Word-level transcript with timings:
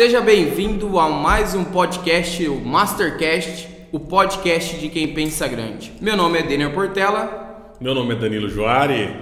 Seja 0.00 0.22
bem-vindo 0.22 0.98
a 0.98 1.10
mais 1.10 1.54
um 1.54 1.62
podcast, 1.62 2.48
o 2.48 2.54
Mastercast, 2.58 3.68
o 3.92 4.00
podcast 4.00 4.78
de 4.78 4.88
quem 4.88 5.12
pensa 5.12 5.46
grande. 5.46 5.92
Meu 6.00 6.16
nome 6.16 6.38
é 6.38 6.42
Daniel 6.42 6.72
Portela. 6.72 7.74
Meu 7.78 7.94
nome 7.94 8.14
é 8.14 8.16
Danilo 8.16 8.48
Joari. 8.48 9.14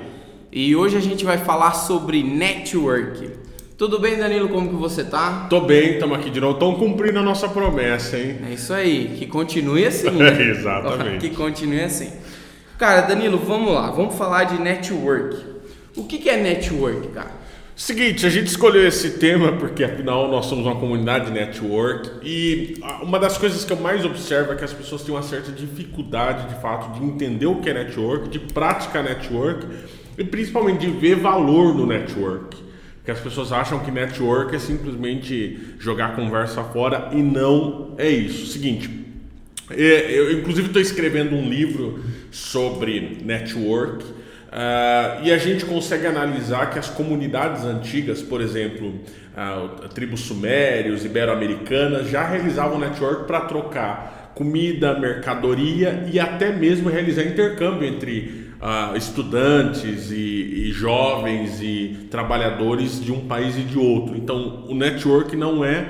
E 0.52 0.76
hoje 0.76 0.96
a 0.96 1.00
gente 1.00 1.24
vai 1.24 1.36
falar 1.36 1.72
sobre 1.72 2.22
network. 2.22 3.28
Tudo 3.76 3.98
bem, 3.98 4.16
Danilo? 4.16 4.48
Como 4.50 4.68
que 4.68 4.76
você 4.76 5.02
tá? 5.02 5.48
Tô 5.50 5.62
bem, 5.62 5.94
estamos 5.94 6.16
aqui 6.16 6.30
de 6.30 6.40
novo. 6.40 6.54
Estamos 6.54 6.78
cumprindo 6.78 7.18
a 7.18 7.22
nossa 7.22 7.48
promessa, 7.48 8.16
hein? 8.16 8.38
É 8.48 8.52
isso 8.52 8.72
aí, 8.72 9.16
que 9.18 9.26
continue 9.26 9.84
assim. 9.84 10.10
Né? 10.14 10.42
Exatamente. 10.42 11.28
que 11.28 11.34
continue 11.34 11.80
assim. 11.80 12.12
Cara, 12.78 13.00
Danilo, 13.00 13.36
vamos 13.38 13.74
lá, 13.74 13.90
vamos 13.90 14.14
falar 14.14 14.44
de 14.44 14.60
network. 14.60 15.44
O 15.96 16.04
que, 16.04 16.18
que 16.18 16.30
é 16.30 16.36
network, 16.36 17.08
cara? 17.08 17.37
Seguinte, 17.78 18.26
a 18.26 18.28
gente 18.28 18.48
escolheu 18.48 18.88
esse 18.88 19.12
tema 19.18 19.52
porque 19.52 19.84
afinal 19.84 20.28
nós 20.28 20.46
somos 20.46 20.66
uma 20.66 20.74
comunidade 20.74 21.30
network 21.30 22.10
e 22.24 22.74
uma 23.00 23.20
das 23.20 23.38
coisas 23.38 23.64
que 23.64 23.72
eu 23.72 23.76
mais 23.76 24.04
observo 24.04 24.52
é 24.52 24.56
que 24.56 24.64
as 24.64 24.72
pessoas 24.72 25.04
têm 25.04 25.14
uma 25.14 25.22
certa 25.22 25.52
dificuldade 25.52 26.52
de 26.52 26.60
fato 26.60 26.98
de 26.98 27.06
entender 27.06 27.46
o 27.46 27.60
que 27.60 27.70
é 27.70 27.74
network, 27.74 28.30
de 28.30 28.40
praticar 28.40 29.04
network 29.04 29.64
e 30.18 30.24
principalmente 30.24 30.80
de 30.80 30.90
ver 30.90 31.14
valor 31.14 31.72
no 31.72 31.86
network. 31.86 32.56
Porque 32.96 33.12
as 33.12 33.20
pessoas 33.20 33.52
acham 33.52 33.78
que 33.78 33.92
network 33.92 34.56
é 34.56 34.58
simplesmente 34.58 35.76
jogar 35.78 36.16
conversa 36.16 36.64
fora 36.64 37.10
e 37.12 37.22
não 37.22 37.94
é 37.96 38.10
isso. 38.10 38.46
Seguinte, 38.48 38.90
é, 39.70 40.18
eu 40.18 40.32
inclusive 40.32 40.66
estou 40.66 40.82
escrevendo 40.82 41.36
um 41.36 41.48
livro 41.48 42.02
sobre 42.32 43.18
network 43.24 44.04
Uh, 44.48 45.24
e 45.24 45.30
a 45.30 45.36
gente 45.36 45.66
consegue 45.66 46.06
analisar 46.06 46.70
que 46.70 46.78
as 46.78 46.88
comunidades 46.88 47.64
antigas, 47.64 48.22
por 48.22 48.40
exemplo, 48.40 48.94
uh, 49.36 49.88
tribos 49.90 50.20
sumérios, 50.20 51.04
ibero-americanas, 51.04 52.08
já 52.08 52.26
realizavam 52.26 52.78
network 52.78 53.26
para 53.26 53.42
trocar 53.42 54.32
comida, 54.34 54.98
mercadoria 54.98 56.08
e 56.10 56.18
até 56.18 56.50
mesmo 56.50 56.88
realizar 56.88 57.24
intercâmbio 57.24 57.86
entre 57.86 58.48
uh, 58.62 58.96
estudantes 58.96 60.10
e, 60.10 60.68
e, 60.68 60.72
jovens 60.72 61.60
e 61.60 62.06
trabalhadores 62.10 63.04
de 63.04 63.12
um 63.12 63.26
país 63.26 63.58
e 63.58 63.62
de 63.62 63.78
outro. 63.78 64.16
Então, 64.16 64.64
o 64.66 64.74
network 64.74 65.36
não 65.36 65.62
é 65.62 65.88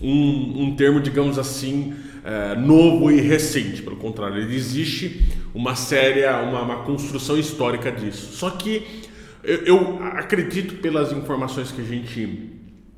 um, 0.00 0.62
um 0.62 0.76
termo, 0.76 1.00
digamos 1.00 1.38
assim, 1.38 1.92
é, 2.24 2.54
novo 2.54 3.10
e 3.10 3.22
recente, 3.22 3.80
pelo 3.80 3.96
contrário, 3.96 4.36
ele 4.36 4.54
existe 4.54 5.22
uma 5.54 5.74
séria, 5.74 6.36
uma, 6.38 6.62
uma 6.62 6.76
construção 6.84 7.38
histórica 7.38 7.90
disso. 7.90 8.36
Só 8.36 8.50
que 8.50 9.08
eu, 9.42 9.58
eu, 9.64 10.02
acredito 10.02 10.76
pelas 10.76 11.12
informações 11.12 11.70
que 11.70 11.80
a 11.80 11.84
gente 11.84 12.52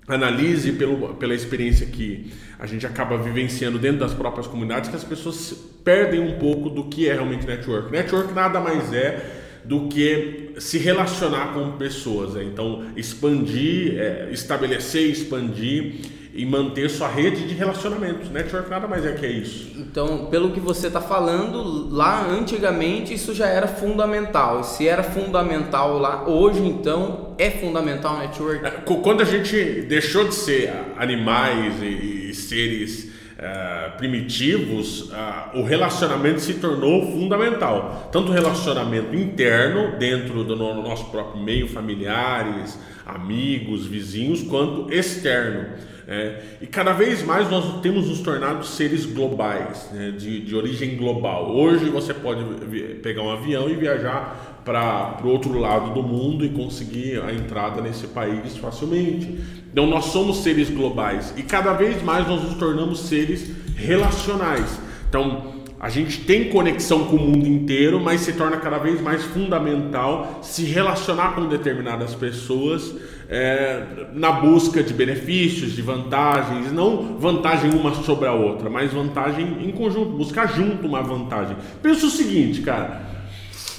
analise, 0.08 0.72
pelo, 0.72 1.14
pela 1.14 1.34
experiência 1.34 1.86
que 1.86 2.32
a 2.58 2.66
gente 2.66 2.86
acaba 2.86 3.16
vivenciando 3.16 3.78
dentro 3.78 4.00
das 4.00 4.12
próprias 4.12 4.46
comunidades, 4.46 4.90
que 4.90 4.96
as 4.96 5.04
pessoas 5.04 5.52
perdem 5.84 6.20
um 6.20 6.38
pouco 6.38 6.68
do 6.68 6.84
que 6.84 7.08
é 7.08 7.12
realmente 7.12 7.46
network. 7.46 7.92
Network 7.92 8.32
nada 8.32 8.60
mais 8.60 8.92
é 8.92 9.38
do 9.64 9.88
que 9.88 10.54
se 10.58 10.78
relacionar 10.78 11.52
com 11.52 11.72
pessoas. 11.72 12.34
Né? 12.34 12.44
Então, 12.44 12.86
expandir, 12.96 13.98
é, 13.98 14.28
estabelecer, 14.32 15.10
expandir 15.10 16.19
e 16.32 16.46
manter 16.46 16.88
sua 16.88 17.08
rede 17.08 17.46
de 17.46 17.54
relacionamentos. 17.54 18.30
Network 18.30 18.70
nada 18.70 18.86
mais 18.86 19.04
é 19.04 19.12
que 19.12 19.26
isso. 19.26 19.72
Então, 19.76 20.26
pelo 20.26 20.52
que 20.52 20.60
você 20.60 20.86
está 20.86 21.00
falando, 21.00 21.88
lá 21.90 22.26
antigamente 22.26 23.12
isso 23.12 23.34
já 23.34 23.46
era 23.46 23.66
fundamental. 23.66 24.62
Se 24.62 24.86
era 24.86 25.02
fundamental 25.02 25.98
lá, 25.98 26.28
hoje 26.28 26.60
então 26.60 27.34
é 27.38 27.50
fundamental 27.50 28.18
network? 28.18 28.64
É, 28.64 28.70
quando 28.70 29.22
a 29.22 29.24
gente 29.24 29.82
deixou 29.82 30.24
de 30.28 30.34
ser 30.34 30.72
animais 30.96 31.82
e, 31.82 32.30
e 32.30 32.34
seres 32.34 33.10
uh, 33.40 33.96
primitivos, 33.96 35.10
uh, 35.10 35.58
o 35.58 35.64
relacionamento 35.64 36.40
se 36.40 36.54
tornou 36.54 37.10
fundamental. 37.12 38.08
Tanto 38.12 38.30
o 38.30 38.34
relacionamento 38.34 39.16
interno, 39.16 39.98
dentro 39.98 40.44
do 40.44 40.54
nosso 40.54 41.06
próprio 41.06 41.42
meio, 41.42 41.66
familiares, 41.66 42.78
amigos, 43.06 43.86
vizinhos, 43.86 44.42
quanto 44.42 44.92
externo. 44.92 45.66
É, 46.12 46.40
e 46.60 46.66
cada 46.66 46.92
vez 46.92 47.22
mais 47.22 47.48
nós 47.48 47.80
temos 47.82 48.08
nos 48.08 48.18
tornado 48.18 48.66
seres 48.66 49.06
globais, 49.06 49.88
né, 49.92 50.10
de, 50.10 50.40
de 50.40 50.56
origem 50.56 50.96
global. 50.96 51.54
Hoje 51.54 51.88
você 51.88 52.12
pode 52.12 52.42
pegar 52.96 53.22
um 53.22 53.30
avião 53.30 53.70
e 53.70 53.76
viajar 53.76 54.60
para 54.64 55.18
o 55.22 55.28
outro 55.28 55.56
lado 55.56 55.94
do 55.94 56.02
mundo 56.02 56.44
e 56.44 56.48
conseguir 56.48 57.22
a 57.22 57.32
entrada 57.32 57.80
nesse 57.80 58.08
país 58.08 58.56
facilmente. 58.56 59.38
Então 59.70 59.86
nós 59.86 60.06
somos 60.06 60.38
seres 60.38 60.68
globais 60.68 61.32
e 61.36 61.44
cada 61.44 61.74
vez 61.74 62.02
mais 62.02 62.26
nós 62.26 62.42
nos 62.42 62.54
tornamos 62.54 63.02
seres 63.02 63.48
relacionais. 63.76 64.80
Então 65.08 65.60
a 65.78 65.88
gente 65.88 66.24
tem 66.24 66.50
conexão 66.50 67.04
com 67.04 67.16
o 67.16 67.20
mundo 67.20 67.46
inteiro, 67.46 68.00
mas 68.00 68.22
se 68.22 68.32
torna 68.32 68.56
cada 68.56 68.78
vez 68.78 69.00
mais 69.00 69.22
fundamental 69.22 70.40
se 70.42 70.64
relacionar 70.64 71.36
com 71.36 71.46
determinadas 71.46 72.16
pessoas 72.16 72.94
é, 73.30 74.08
na 74.12 74.32
busca 74.32 74.82
de 74.82 74.92
benefícios, 74.92 75.72
de 75.72 75.80
vantagens, 75.80 76.72
não 76.72 77.16
vantagem 77.16 77.70
uma 77.70 77.94
sobre 78.02 78.26
a 78.26 78.32
outra, 78.32 78.68
mas 78.68 78.92
vantagem 78.92 79.64
em 79.64 79.70
conjunto, 79.70 80.10
buscar 80.16 80.52
junto 80.52 80.84
uma 80.84 81.00
vantagem. 81.00 81.56
Pensa 81.80 82.06
o 82.06 82.10
seguinte, 82.10 82.60
cara. 82.60 83.08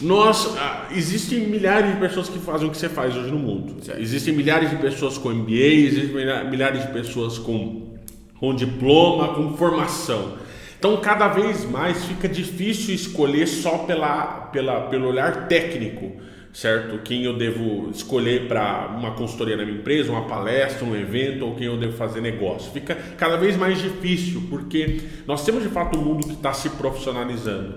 Nós, 0.01 0.55
ah, 0.57 0.87
existem 0.95 1.41
milhares 1.41 1.93
de 1.93 1.99
pessoas 1.99 2.29
que 2.29 2.39
fazem 2.39 2.67
o 2.67 2.71
que 2.71 2.77
você 2.77 2.89
faz 2.89 3.15
hoje 3.15 3.29
no 3.29 3.37
mundo. 3.37 3.75
Existem 3.99 4.33
milhares 4.33 4.69
de 4.69 4.77
pessoas 4.77 5.17
com 5.17 5.29
MBA, 5.29 5.51
existem 5.51 6.49
milhares 6.49 6.81
de 6.81 6.93
pessoas 6.93 7.37
com, 7.37 7.97
com 8.39 8.55
diploma, 8.55 9.35
com 9.35 9.55
formação. 9.57 10.37
Então, 10.79 10.97
cada 10.97 11.27
vez 11.27 11.69
mais 11.69 12.05
fica 12.05 12.27
difícil 12.27 12.95
escolher 12.95 13.45
só 13.47 13.79
pela, 13.79 14.49
pela, 14.51 14.81
pelo 14.87 15.09
olhar 15.09 15.47
técnico, 15.47 16.13
certo? 16.53 16.99
Quem 17.03 17.23
eu 17.23 17.37
devo 17.37 17.89
escolher 17.91 18.47
para 18.47 18.87
uma 18.97 19.11
consultoria 19.11 19.55
na 19.55 19.65
minha 19.65 19.77
empresa, 19.77 20.11
uma 20.11 20.27
palestra, 20.27 20.85
um 20.85 20.95
evento, 20.95 21.45
ou 21.45 21.55
quem 21.55 21.67
eu 21.67 21.77
devo 21.77 21.93
fazer 21.93 22.21
negócio. 22.21 22.71
Fica 22.71 22.95
cada 23.17 23.37
vez 23.37 23.55
mais 23.55 23.79
difícil, 23.79 24.43
porque 24.49 25.01
nós 25.25 25.45
temos 25.45 25.63
de 25.63 25.69
fato 25.69 25.97
um 25.97 26.01
mundo 26.01 26.27
que 26.27 26.33
está 26.33 26.53
se 26.53 26.69
profissionalizando. 26.71 27.75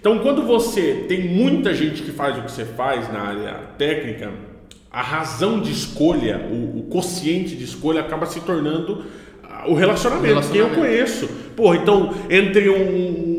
Então, 0.00 0.18
quando 0.18 0.42
você 0.42 1.06
tem 1.08 1.28
muita 1.28 1.72
gente 1.74 2.02
que 2.02 2.12
faz 2.12 2.36
o 2.38 2.42
que 2.42 2.52
você 2.52 2.64
faz 2.64 3.10
na 3.12 3.20
área 3.20 3.54
técnica, 3.78 4.32
a 4.90 5.02
razão 5.02 5.60
de 5.60 5.72
escolha, 5.72 6.46
o, 6.50 6.80
o 6.80 6.82
quociente 6.84 7.56
de 7.56 7.64
escolha 7.64 8.00
acaba 8.00 8.26
se 8.26 8.40
tornando 8.40 9.04
o 9.66 9.74
relacionamento, 9.74 10.26
relacionamento. 10.26 10.50
quem 10.52 10.60
eu 10.60 10.70
conheço. 10.70 11.28
Pô, 11.56 11.74
então, 11.74 12.14
entre 12.28 12.68
um, 12.68 13.33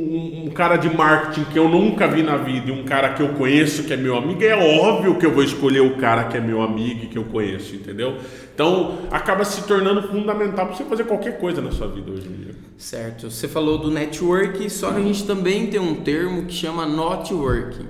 cara 0.55 0.77
de 0.77 0.89
marketing 0.89 1.43
que 1.51 1.59
eu 1.59 1.67
nunca 1.67 2.07
vi 2.07 2.23
na 2.23 2.38
vida 2.38 2.69
e 2.69 2.71
um 2.71 2.83
cara 2.83 3.13
que 3.13 3.21
eu 3.21 3.29
conheço, 3.33 3.83
que 3.83 3.93
é 3.93 3.97
meu 3.97 4.16
amigo, 4.17 4.41
é 4.43 4.55
óbvio 4.55 5.19
que 5.19 5.25
eu 5.25 5.31
vou 5.31 5.43
escolher 5.43 5.81
o 5.81 5.97
cara 5.97 6.23
que 6.23 6.38
é 6.38 6.39
meu 6.39 6.61
amigo 6.61 7.03
e 7.03 7.07
que 7.07 7.17
eu 7.17 7.25
conheço, 7.25 7.75
entendeu? 7.75 8.17
Então, 8.53 8.99
acaba 9.11 9.43
se 9.43 9.67
tornando 9.67 10.01
fundamental 10.07 10.67
para 10.67 10.75
você 10.75 10.85
fazer 10.85 11.03
qualquer 11.03 11.38
coisa 11.38 11.61
na 11.61 11.71
sua 11.71 11.88
vida 11.88 12.09
hoje 12.09 12.27
em 12.27 12.43
dia. 12.43 12.55
Certo. 12.77 13.29
Você 13.29 13.47
falou 13.47 13.77
do 13.77 13.91
network, 13.91 14.69
só 14.69 14.91
que 14.91 14.99
a 14.99 15.03
gente 15.03 15.25
também 15.25 15.67
tem 15.67 15.79
um 15.79 15.95
termo 15.95 16.45
que 16.45 16.53
chama 16.53 16.85
networking, 16.85 17.87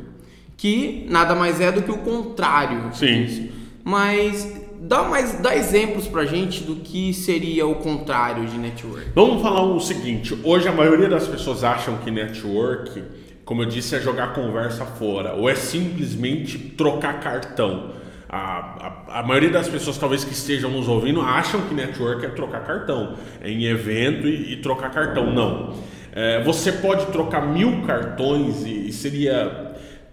que 0.57 1.05
nada 1.09 1.35
mais 1.35 1.61
é 1.61 1.71
do 1.71 1.83
que 1.83 1.91
o 1.91 1.99
contrário 1.99 2.89
Sim. 2.93 3.25
Disso. 3.25 3.49
Mas 3.83 4.64
dá 4.87 5.03
mais 5.03 5.39
dá 5.39 5.55
exemplos 5.55 6.07
pra 6.07 6.25
gente 6.25 6.63
do 6.63 6.77
que 6.77 7.13
seria 7.13 7.65
o 7.65 7.75
contrário 7.75 8.45
de 8.45 8.57
network. 8.57 9.09
Vamos 9.13 9.41
falar 9.41 9.63
o 9.63 9.79
seguinte, 9.79 10.37
hoje 10.43 10.67
a 10.67 10.71
maioria 10.71 11.09
das 11.09 11.27
pessoas 11.27 11.63
acham 11.63 11.97
que 11.97 12.11
network, 12.11 13.03
como 13.43 13.63
eu 13.63 13.65
disse, 13.65 13.95
é 13.95 13.99
jogar 13.99 14.33
conversa 14.33 14.85
fora, 14.85 15.33
ou 15.33 15.49
é 15.49 15.55
simplesmente 15.55 16.57
trocar 16.57 17.19
cartão. 17.19 17.93
A, 18.27 18.97
a, 19.07 19.19
a, 19.19 19.23
maioria 19.23 19.49
das 19.49 19.69
pessoas, 19.69 19.97
talvez 19.97 20.23
que 20.23 20.33
estejam 20.33 20.69
nos 20.69 20.87
ouvindo, 20.87 21.21
acham 21.21 21.61
que 21.61 21.73
network 21.73 22.25
é 22.25 22.29
trocar 22.29 22.65
cartão, 22.65 23.15
é 23.41 23.49
em 23.49 23.65
evento 23.65 24.27
e, 24.27 24.53
e 24.53 24.57
trocar 24.57 24.91
cartão. 24.91 25.31
Não. 25.31 25.75
É, 26.11 26.43
você 26.43 26.71
pode 26.71 27.05
trocar 27.07 27.41
mil 27.41 27.83
cartões 27.85 28.65
e, 28.65 28.87
e 28.87 28.93
seria 28.93 29.64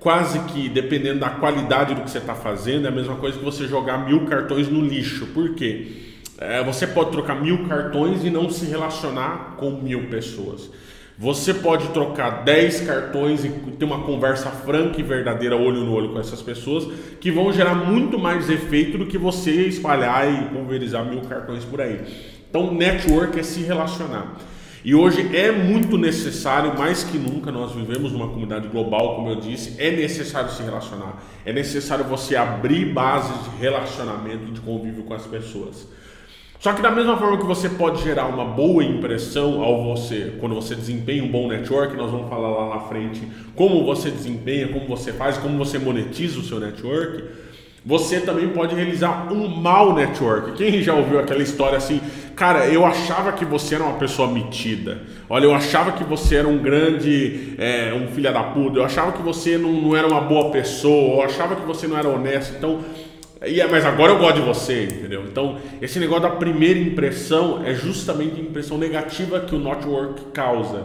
quase 0.03 0.39
que 0.41 0.69
dependendo 0.69 1.21
da 1.21 1.31
qualidade 1.31 1.95
do 1.95 2.03
que 2.03 2.11
você 2.11 2.19
está 2.19 2.35
fazendo, 2.35 2.87
é 2.87 2.89
a 2.89 2.93
mesma 2.93 3.17
coisa 3.17 3.39
que 3.39 3.45
você 3.45 3.69
jogar 3.69 4.05
mil 4.05 4.27
cartões 4.27 4.69
no 4.69 4.81
lixo. 4.81 5.27
Por 5.29 5.55
quê? 5.55 6.13
É, 6.39 6.63
você 6.63 6.87
pode 6.87 7.13
trocar 7.13 7.41
mil 7.41 7.69
cartões 7.69 8.25
e 8.25 8.31
não 8.31 8.51
se 8.51 8.67
relacionar 8.67 9.55
com 9.57 9.71
mil 9.71 10.09
pessoas. 10.09 10.69
Você 11.17 11.55
pode 11.55 11.89
trocar 11.89 12.43
10 12.43 12.81
cartões 12.81 13.45
e 13.45 13.49
ter 13.49 13.85
uma 13.85 14.01
conversa 14.01 14.51
franca 14.51 14.99
e 14.99 15.05
verdadeira, 15.05 15.57
olho 15.57 15.85
no 15.85 15.93
olho 15.93 16.09
com 16.09 16.19
essas 16.19 16.43
pessoas, 16.43 16.89
que 17.21 17.31
vão 17.31 17.53
gerar 17.53 17.75
muito 17.75 18.19
mais 18.19 18.51
efeito 18.51 18.99
do 18.99 19.07
que 19.07 19.17
você 19.17 19.53
espalhar 19.69 20.29
e 20.29 20.49
pulverizar 20.49 21.05
mil 21.05 21.21
cartões 21.21 21.65
por 21.65 21.81
aí. 21.81 22.01
Então, 22.51 22.75
network 22.75 23.39
é 23.39 23.43
se 23.43 23.61
relacionar. 23.63 24.37
E 24.85 24.97
hoje 24.97 25.35
é 25.37 25.53
muito 25.53 25.97
necessário, 25.97 26.77
mais 26.77 27.05
que 27.05 27.17
nunca, 27.17 27.53
nós 27.53 27.71
vivemos 27.73 28.11
numa 28.11 28.27
comunidade 28.27 28.67
global, 28.67 29.15
como 29.15 29.31
eu 29.31 29.37
disse, 29.37 29.81
é 29.81 29.93
necessário 29.93 30.51
se 30.51 30.61
relacionar. 30.61 31.23
É 31.47 31.53
necessário 31.53 32.05
você 32.05 32.35
abrir 32.35 32.87
bases 32.87 33.33
de 33.45 33.61
relacionamento, 33.61 34.47
de 34.47 34.61
convívio 34.61 35.05
com 35.05 35.15
as 35.15 35.25
pessoas. 35.25 35.87
Só 36.59 36.73
que 36.73 36.83
da 36.83 36.91
mesma 36.91 37.17
forma 37.17 37.39
que 37.39 37.47
você 37.47 37.69
pode 37.69 38.03
gerar 38.03 38.27
uma 38.27 38.45
boa 38.45 38.83
impressão 38.83 39.63
ao 39.63 39.85
você, 39.85 40.35
quando 40.41 40.55
você 40.57 40.75
desempenha 40.75 41.23
um 41.23 41.29
bom 41.29 41.47
network, 41.47 41.97
nós 41.97 42.11
vamos 42.11 42.29
falar 42.29 42.49
lá 42.49 42.75
na 42.75 42.81
frente 42.83 43.23
como 43.55 43.85
você 43.85 44.11
desempenha, 44.11 44.69
como 44.69 44.87
você 44.87 45.13
faz, 45.13 45.39
como 45.39 45.59
você 45.59 45.79
monetiza 45.79 46.41
o 46.41 46.43
seu 46.43 46.59
network 46.59 47.23
você 47.85 48.21
também 48.21 48.49
pode 48.49 48.75
realizar 48.75 49.33
um 49.33 49.49
mau 49.49 49.93
network. 49.93 50.53
Quem 50.53 50.83
já 50.83 50.95
ouviu 50.95 51.19
aquela 51.19 51.43
história 51.43 51.77
assim, 51.77 52.01
cara, 52.35 52.67
eu 52.67 52.85
achava 52.85 53.33
que 53.33 53.45
você 53.45 53.75
era 53.75 53.85
uma 53.85 53.99
pessoa 53.99 54.29
metida. 54.31 55.03
Olha, 55.29 55.45
eu 55.45 55.55
achava 55.55 55.93
que 55.93 56.05
você 56.05 56.37
era 56.37 56.49
um 56.49 56.59
grande, 56.59 57.55
é, 57.59 57.93
um 57.95 58.09
filho 58.09 58.33
da 58.33 58.43
puta. 58.43 58.79
Eu 58.79 58.85
achava 58.85 59.13
que 59.13 59.23
você 59.23 59.57
não, 59.57 59.73
não 59.73 59.97
era 59.97 60.07
uma 60.07 60.21
boa 60.21 60.51
pessoa. 60.51 61.17
Eu 61.17 61.23
achava 61.23 61.57
que 61.57 61.67
você 61.67 61.87
não 61.87 61.97
era 61.97 62.09
honesto. 62.09 62.55
Então, 62.57 62.81
é, 63.41 63.67
mas 63.67 63.85
agora 63.85 64.13
eu 64.13 64.19
gosto 64.19 64.37
de 64.37 64.43
você, 64.43 64.85
entendeu? 64.85 65.25
Então, 65.25 65.59
esse 65.81 65.99
negócio 65.99 66.23
da 66.23 66.31
primeira 66.31 66.79
impressão 66.79 67.63
é 67.65 67.75
justamente 67.75 68.41
a 68.41 68.43
impressão 68.43 68.79
negativa 68.79 69.41
que 69.41 69.55
o 69.55 69.59
network 69.59 70.27
causa. 70.33 70.85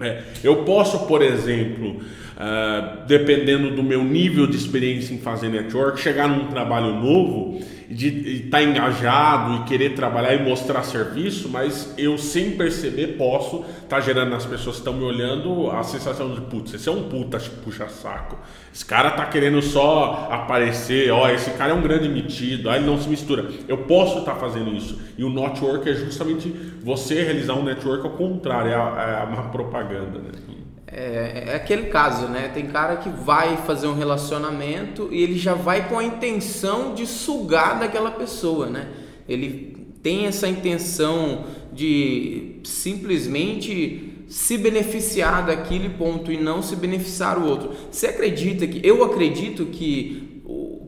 É, 0.00 0.22
eu 0.44 0.64
posso, 0.64 1.06
por 1.06 1.22
exemplo, 1.22 1.96
uh, 2.36 3.06
dependendo 3.06 3.70
do 3.70 3.82
meu 3.82 4.02
nível 4.02 4.46
de 4.46 4.56
experiência 4.56 5.12
em 5.12 5.18
fazer 5.18 5.48
network, 5.48 6.00
chegar 6.00 6.28
num 6.28 6.46
trabalho 6.46 6.94
novo 6.94 7.60
de 7.92 8.44
estar 8.44 8.58
tá 8.58 8.62
engajado 8.62 9.56
e 9.56 9.64
querer 9.64 9.94
trabalhar 9.94 10.34
e 10.34 10.42
mostrar 10.42 10.82
serviço, 10.82 11.48
mas 11.48 11.92
eu 11.98 12.16
sem 12.16 12.52
perceber 12.52 13.18
posso 13.18 13.60
estar 13.60 13.96
tá 13.96 14.00
gerando 14.00 14.30
nas 14.30 14.46
pessoas 14.46 14.76
que 14.76 14.80
estão 14.80 14.94
me 14.94 15.04
olhando 15.04 15.70
a 15.70 15.82
sensação 15.82 16.34
de 16.34 16.40
putz, 16.40 16.74
esse 16.74 16.88
é 16.88 16.92
um 16.92 17.08
puta 17.08 17.38
puxa 17.62 17.88
saco. 17.88 18.38
Esse 18.74 18.84
cara 18.84 19.10
tá 19.10 19.26
querendo 19.26 19.60
só 19.60 20.28
aparecer, 20.30 21.10
ó, 21.10 21.28
esse 21.28 21.50
cara 21.52 21.72
é 21.72 21.74
um 21.74 21.82
grande 21.82 22.08
metido, 22.08 22.70
aí 22.70 22.78
ele 22.78 22.86
não 22.86 22.98
se 22.98 23.08
mistura. 23.08 23.46
Eu 23.68 23.78
posso 23.78 24.20
estar 24.20 24.32
tá 24.32 24.40
fazendo 24.40 24.74
isso. 24.74 24.98
E 25.18 25.24
o 25.24 25.30
network 25.30 25.88
é 25.88 25.94
justamente 25.94 26.48
você 26.82 27.22
realizar 27.22 27.54
um 27.54 27.64
network 27.64 28.04
ao 28.04 28.12
contrário, 28.12 28.70
é, 28.70 28.74
é 28.74 29.24
uma 29.24 29.50
propaganda, 29.50 30.18
né? 30.18 30.61
É, 30.94 31.44
é, 31.46 31.54
aquele 31.54 31.84
caso, 31.84 32.26
né? 32.26 32.50
Tem 32.52 32.66
cara 32.66 32.96
que 32.96 33.08
vai 33.08 33.56
fazer 33.56 33.86
um 33.86 33.94
relacionamento 33.94 35.08
e 35.10 35.22
ele 35.22 35.38
já 35.38 35.54
vai 35.54 35.88
com 35.88 35.98
a 35.98 36.04
intenção 36.04 36.94
de 36.94 37.06
sugar 37.06 37.80
daquela 37.80 38.10
pessoa, 38.10 38.66
né? 38.66 38.88
Ele 39.26 39.86
tem 40.02 40.26
essa 40.26 40.46
intenção 40.46 41.46
de 41.72 42.60
simplesmente 42.64 44.24
se 44.28 44.58
beneficiar 44.58 45.46
daquele 45.46 45.88
ponto 45.88 46.30
e 46.30 46.36
não 46.36 46.60
se 46.60 46.76
beneficiar 46.76 47.38
o 47.38 47.46
outro. 47.46 47.70
Você 47.90 48.08
acredita 48.08 48.66
que 48.66 48.86
eu 48.86 49.02
acredito 49.02 49.66
que 49.66 50.42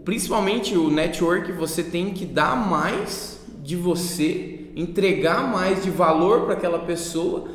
principalmente 0.04 0.76
o 0.76 0.90
network 0.90 1.50
você 1.52 1.82
tem 1.82 2.10
que 2.10 2.26
dar 2.26 2.54
mais 2.54 3.40
de 3.62 3.74
você, 3.74 4.66
entregar 4.76 5.50
mais 5.50 5.82
de 5.82 5.88
valor 5.88 6.42
para 6.42 6.52
aquela 6.52 6.80
pessoa 6.80 7.48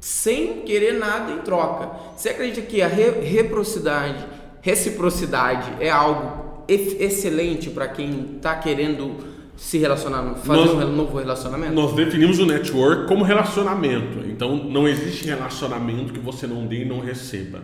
sem 0.00 0.62
querer 0.62 0.94
nada 0.94 1.32
em 1.32 1.38
troca. 1.38 1.90
Você 2.16 2.30
acredita 2.30 2.62
que 2.62 2.80
a 2.80 2.88
re 2.88 3.10
reciprocidade, 3.22 4.24
reciprocidade 4.62 5.70
é 5.78 5.90
algo 5.90 6.64
excelente 6.66 7.68
para 7.68 7.88
quem 7.88 8.36
está 8.36 8.54
querendo 8.54 9.16
se 9.56 9.76
relacionar, 9.76 10.36
fazer 10.36 10.72
nós, 10.72 10.88
um 10.88 10.96
novo 10.96 11.18
relacionamento? 11.18 11.74
Nós 11.74 11.92
definimos 11.92 12.38
o 12.38 12.46
network 12.46 13.06
como 13.06 13.22
relacionamento. 13.22 14.20
Então 14.26 14.56
não 14.56 14.88
existe 14.88 15.26
relacionamento 15.26 16.14
que 16.14 16.18
você 16.18 16.46
não 16.46 16.66
dê 16.66 16.82
e 16.82 16.84
não 16.86 17.00
receba. 17.00 17.60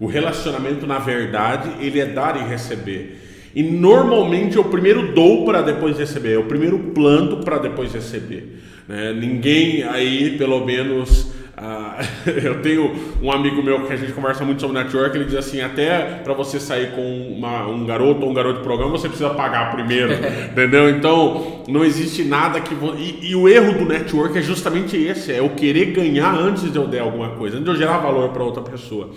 O 0.00 0.06
relacionamento, 0.06 0.86
na 0.86 0.98
verdade, 0.98 1.70
ele 1.80 2.00
é 2.00 2.06
dar 2.06 2.36
e 2.36 2.48
receber. 2.48 3.22
E 3.54 3.62
normalmente 3.62 4.56
eu 4.56 4.64
primeiro 4.64 5.14
dou 5.14 5.44
para 5.44 5.62
depois 5.62 5.96
receber, 5.96 6.34
eu 6.34 6.44
primeiro 6.44 6.78
planto 6.92 7.38
para 7.38 7.58
depois 7.58 7.92
receber. 7.92 8.60
Né? 8.86 9.12
Ninguém 9.14 9.82
aí, 9.84 10.36
pelo 10.36 10.66
menos 10.66 11.32
ah, 11.56 11.98
eu 12.26 12.60
tenho 12.60 12.94
um 13.22 13.32
amigo 13.32 13.62
meu 13.62 13.86
que 13.86 13.92
a 13.92 13.96
gente 13.96 14.12
conversa 14.12 14.44
muito 14.44 14.60
sobre 14.60 14.82
network, 14.82 15.16
ele 15.16 15.24
diz 15.24 15.36
assim, 15.36 15.62
até 15.62 16.20
para 16.22 16.34
você 16.34 16.60
sair 16.60 16.94
com 16.94 17.32
uma, 17.34 17.66
um 17.66 17.86
garoto 17.86 18.24
ou 18.24 18.30
um 18.30 18.34
garoto 18.34 18.58
de 18.58 18.64
programa, 18.64 18.90
você 18.90 19.08
precisa 19.08 19.30
pagar 19.30 19.72
primeiro, 19.72 20.12
entendeu? 20.52 20.90
Então, 20.90 21.62
não 21.66 21.82
existe 21.82 22.22
nada 22.24 22.60
que... 22.60 22.74
Vo... 22.74 22.94
E, 22.96 23.30
e, 23.30 23.34
o 23.34 23.48
erro 23.48 23.72
do 23.78 23.86
network 23.86 24.36
é 24.36 24.42
justamente 24.42 24.96
esse, 24.96 25.32
é 25.32 25.38
eu 25.38 25.48
querer 25.50 25.92
ganhar 25.92 26.34
antes 26.34 26.70
de 26.70 26.76
eu 26.76 26.86
der 26.86 27.00
alguma 27.00 27.30
coisa, 27.30 27.56
antes 27.56 27.64
de 27.64 27.70
eu 27.70 27.76
gerar 27.76 27.98
valor 27.98 28.28
para 28.30 28.44
outra 28.44 28.62
pessoa. 28.62 29.10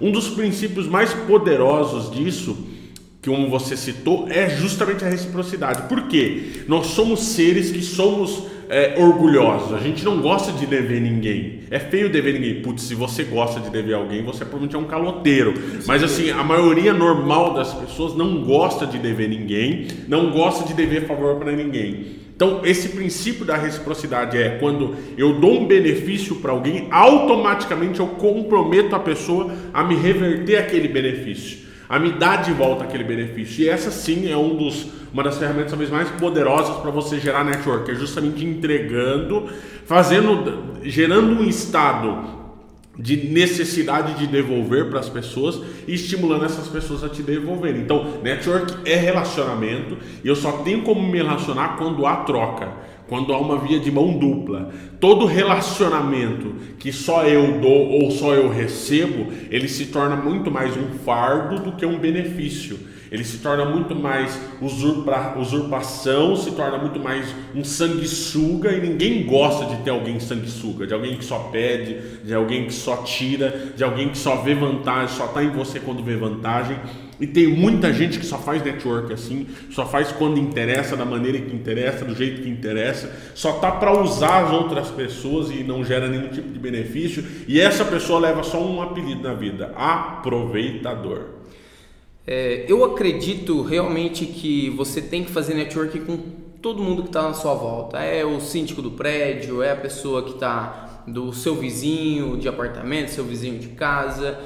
Um 0.00 0.10
dos 0.10 0.28
princípios 0.28 0.88
mais 0.88 1.12
poderosos 1.12 2.10
disso 2.10 2.72
que 3.20 3.30
como 3.30 3.48
você 3.48 3.76
citou, 3.76 4.26
é 4.28 4.50
justamente 4.50 5.04
a 5.04 5.08
reciprocidade. 5.08 5.82
Por 5.82 6.08
quê? 6.08 6.64
Nós 6.66 6.88
somos 6.88 7.20
seres 7.20 7.70
que 7.70 7.80
somos 7.80 8.48
é, 8.72 8.94
orgulhosos. 8.96 9.74
A 9.74 9.78
gente 9.78 10.02
não 10.02 10.22
gosta 10.22 10.50
de 10.50 10.64
dever 10.64 10.98
ninguém. 10.98 11.60
É 11.70 11.78
feio 11.78 12.08
dever 12.08 12.32
ninguém. 12.32 12.62
Putz, 12.62 12.84
se 12.84 12.94
você 12.94 13.22
gosta 13.22 13.60
de 13.60 13.68
dever 13.68 13.94
alguém, 13.94 14.22
você 14.22 14.46
provavelmente 14.46 14.74
é 14.74 14.78
um 14.78 14.84
caloteiro. 14.84 15.52
Mas 15.86 16.02
assim, 16.02 16.30
a 16.30 16.42
maioria 16.42 16.94
normal 16.94 17.52
das 17.52 17.74
pessoas 17.74 18.16
não 18.16 18.42
gosta 18.42 18.86
de 18.86 18.98
dever 18.98 19.28
ninguém, 19.28 19.88
não 20.08 20.30
gosta 20.30 20.66
de 20.66 20.72
dever 20.72 21.06
favor 21.06 21.36
para 21.36 21.52
ninguém. 21.52 22.22
Então, 22.34 22.62
esse 22.64 22.88
princípio 22.88 23.44
da 23.44 23.56
reciprocidade 23.56 24.38
é 24.38 24.56
quando 24.58 24.96
eu 25.18 25.34
dou 25.34 25.60
um 25.60 25.66
benefício 25.66 26.36
para 26.36 26.50
alguém, 26.50 26.88
automaticamente 26.90 28.00
eu 28.00 28.06
comprometo 28.06 28.96
a 28.96 28.98
pessoa 28.98 29.52
a 29.72 29.84
me 29.84 29.94
reverter 29.94 30.56
aquele 30.56 30.88
benefício 30.88 31.71
a 31.88 31.98
me 31.98 32.12
dar 32.12 32.42
de 32.42 32.52
volta 32.52 32.84
aquele 32.84 33.04
benefício. 33.04 33.64
E 33.64 33.68
essa 33.68 33.90
sim 33.90 34.30
é 34.30 34.36
um 34.36 34.56
dos, 34.56 34.88
uma 35.12 35.22
das 35.22 35.38
ferramentas 35.38 35.70
talvez 35.70 35.90
mais 35.90 36.08
poderosas 36.10 36.76
para 36.76 36.90
você 36.90 37.18
gerar 37.18 37.44
network, 37.44 37.90
é 37.90 37.94
justamente 37.94 38.44
entregando, 38.44 39.48
fazendo, 39.86 40.80
gerando 40.82 41.40
um 41.40 41.44
estado 41.44 42.42
de 42.98 43.16
necessidade 43.28 44.18
de 44.18 44.26
devolver 44.26 44.90
para 44.90 45.00
as 45.00 45.08
pessoas 45.08 45.60
e 45.88 45.94
estimulando 45.94 46.44
essas 46.44 46.68
pessoas 46.68 47.02
a 47.02 47.08
te 47.08 47.22
devolverem. 47.22 47.80
Então, 47.80 48.20
network 48.22 48.74
é 48.84 48.96
relacionamento 48.96 49.96
e 50.22 50.28
eu 50.28 50.36
só 50.36 50.58
tenho 50.58 50.82
como 50.82 51.02
me 51.02 51.18
relacionar 51.18 51.76
quando 51.78 52.06
há 52.06 52.16
troca 52.16 52.91
quando 53.12 53.34
há 53.34 53.38
uma 53.38 53.58
via 53.58 53.78
de 53.78 53.92
mão 53.92 54.16
dupla. 54.16 54.72
Todo 54.98 55.26
relacionamento 55.26 56.54
que 56.78 56.90
só 56.90 57.24
eu 57.24 57.60
dou 57.60 57.90
ou 57.90 58.10
só 58.10 58.32
eu 58.32 58.48
recebo, 58.48 59.30
ele 59.50 59.68
se 59.68 59.88
torna 59.88 60.16
muito 60.16 60.50
mais 60.50 60.74
um 60.78 60.98
fardo 61.04 61.62
do 61.62 61.72
que 61.72 61.84
um 61.84 61.98
benefício. 61.98 62.78
Ele 63.10 63.22
se 63.22 63.36
torna 63.40 63.66
muito 63.66 63.94
mais 63.94 64.40
usurpa, 64.62 65.34
usurpação, 65.36 66.34
se 66.34 66.52
torna 66.52 66.78
muito 66.78 66.98
mais 66.98 67.26
um 67.54 67.62
sanguessuga 67.62 68.72
e 68.72 68.80
ninguém 68.80 69.26
gosta 69.26 69.66
de 69.66 69.82
ter 69.82 69.90
alguém 69.90 70.18
sanguessuga, 70.18 70.86
de 70.86 70.94
alguém 70.94 71.18
que 71.18 71.24
só 71.26 71.50
pede, 71.52 71.98
de 72.24 72.32
alguém 72.32 72.64
que 72.64 72.72
só 72.72 72.96
tira, 73.02 73.74
de 73.76 73.84
alguém 73.84 74.08
que 74.08 74.16
só 74.16 74.36
vê 74.36 74.54
vantagem, 74.54 75.14
só 75.14 75.26
está 75.26 75.44
em 75.44 75.50
você 75.50 75.78
quando 75.78 76.02
vê 76.02 76.16
vantagem. 76.16 76.78
E 77.22 77.26
tem 77.28 77.46
muita 77.46 77.92
gente 77.92 78.18
que 78.18 78.26
só 78.26 78.36
faz 78.36 78.64
network 78.64 79.12
assim, 79.12 79.46
só 79.70 79.86
faz 79.86 80.10
quando 80.10 80.40
interessa, 80.40 80.96
da 80.96 81.04
maneira 81.04 81.38
que 81.40 81.54
interessa, 81.54 82.04
do 82.04 82.16
jeito 82.16 82.42
que 82.42 82.48
interessa, 82.48 83.14
só 83.32 83.60
tá 83.60 83.70
para 83.70 83.96
usar 83.96 84.46
as 84.46 84.52
outras 84.52 84.88
pessoas 84.90 85.48
e 85.48 85.62
não 85.62 85.84
gera 85.84 86.08
nenhum 86.08 86.30
tipo 86.30 86.48
de 86.48 86.58
benefício. 86.58 87.24
E 87.46 87.60
essa 87.60 87.84
pessoa 87.84 88.18
leva 88.18 88.42
só 88.42 88.60
um 88.60 88.82
apelido 88.82 89.22
na 89.22 89.34
vida: 89.34 89.72
aproveitador. 89.76 91.26
É, 92.26 92.64
eu 92.66 92.84
acredito 92.84 93.62
realmente 93.62 94.26
que 94.26 94.70
você 94.70 95.00
tem 95.00 95.22
que 95.22 95.30
fazer 95.30 95.54
network 95.54 96.00
com 96.00 96.18
todo 96.60 96.82
mundo 96.82 97.02
que 97.04 97.08
está 97.10 97.22
na 97.22 97.34
sua 97.34 97.54
volta. 97.54 98.00
É 98.00 98.24
o 98.24 98.40
síndico 98.40 98.82
do 98.82 98.90
prédio, 98.90 99.62
é 99.62 99.70
a 99.70 99.76
pessoa 99.76 100.24
que 100.24 100.32
está 100.32 101.04
do 101.06 101.32
seu 101.32 101.54
vizinho 101.54 102.36
de 102.36 102.48
apartamento, 102.48 103.12
seu 103.12 103.22
vizinho 103.22 103.60
de 103.60 103.68
casa 103.68 104.36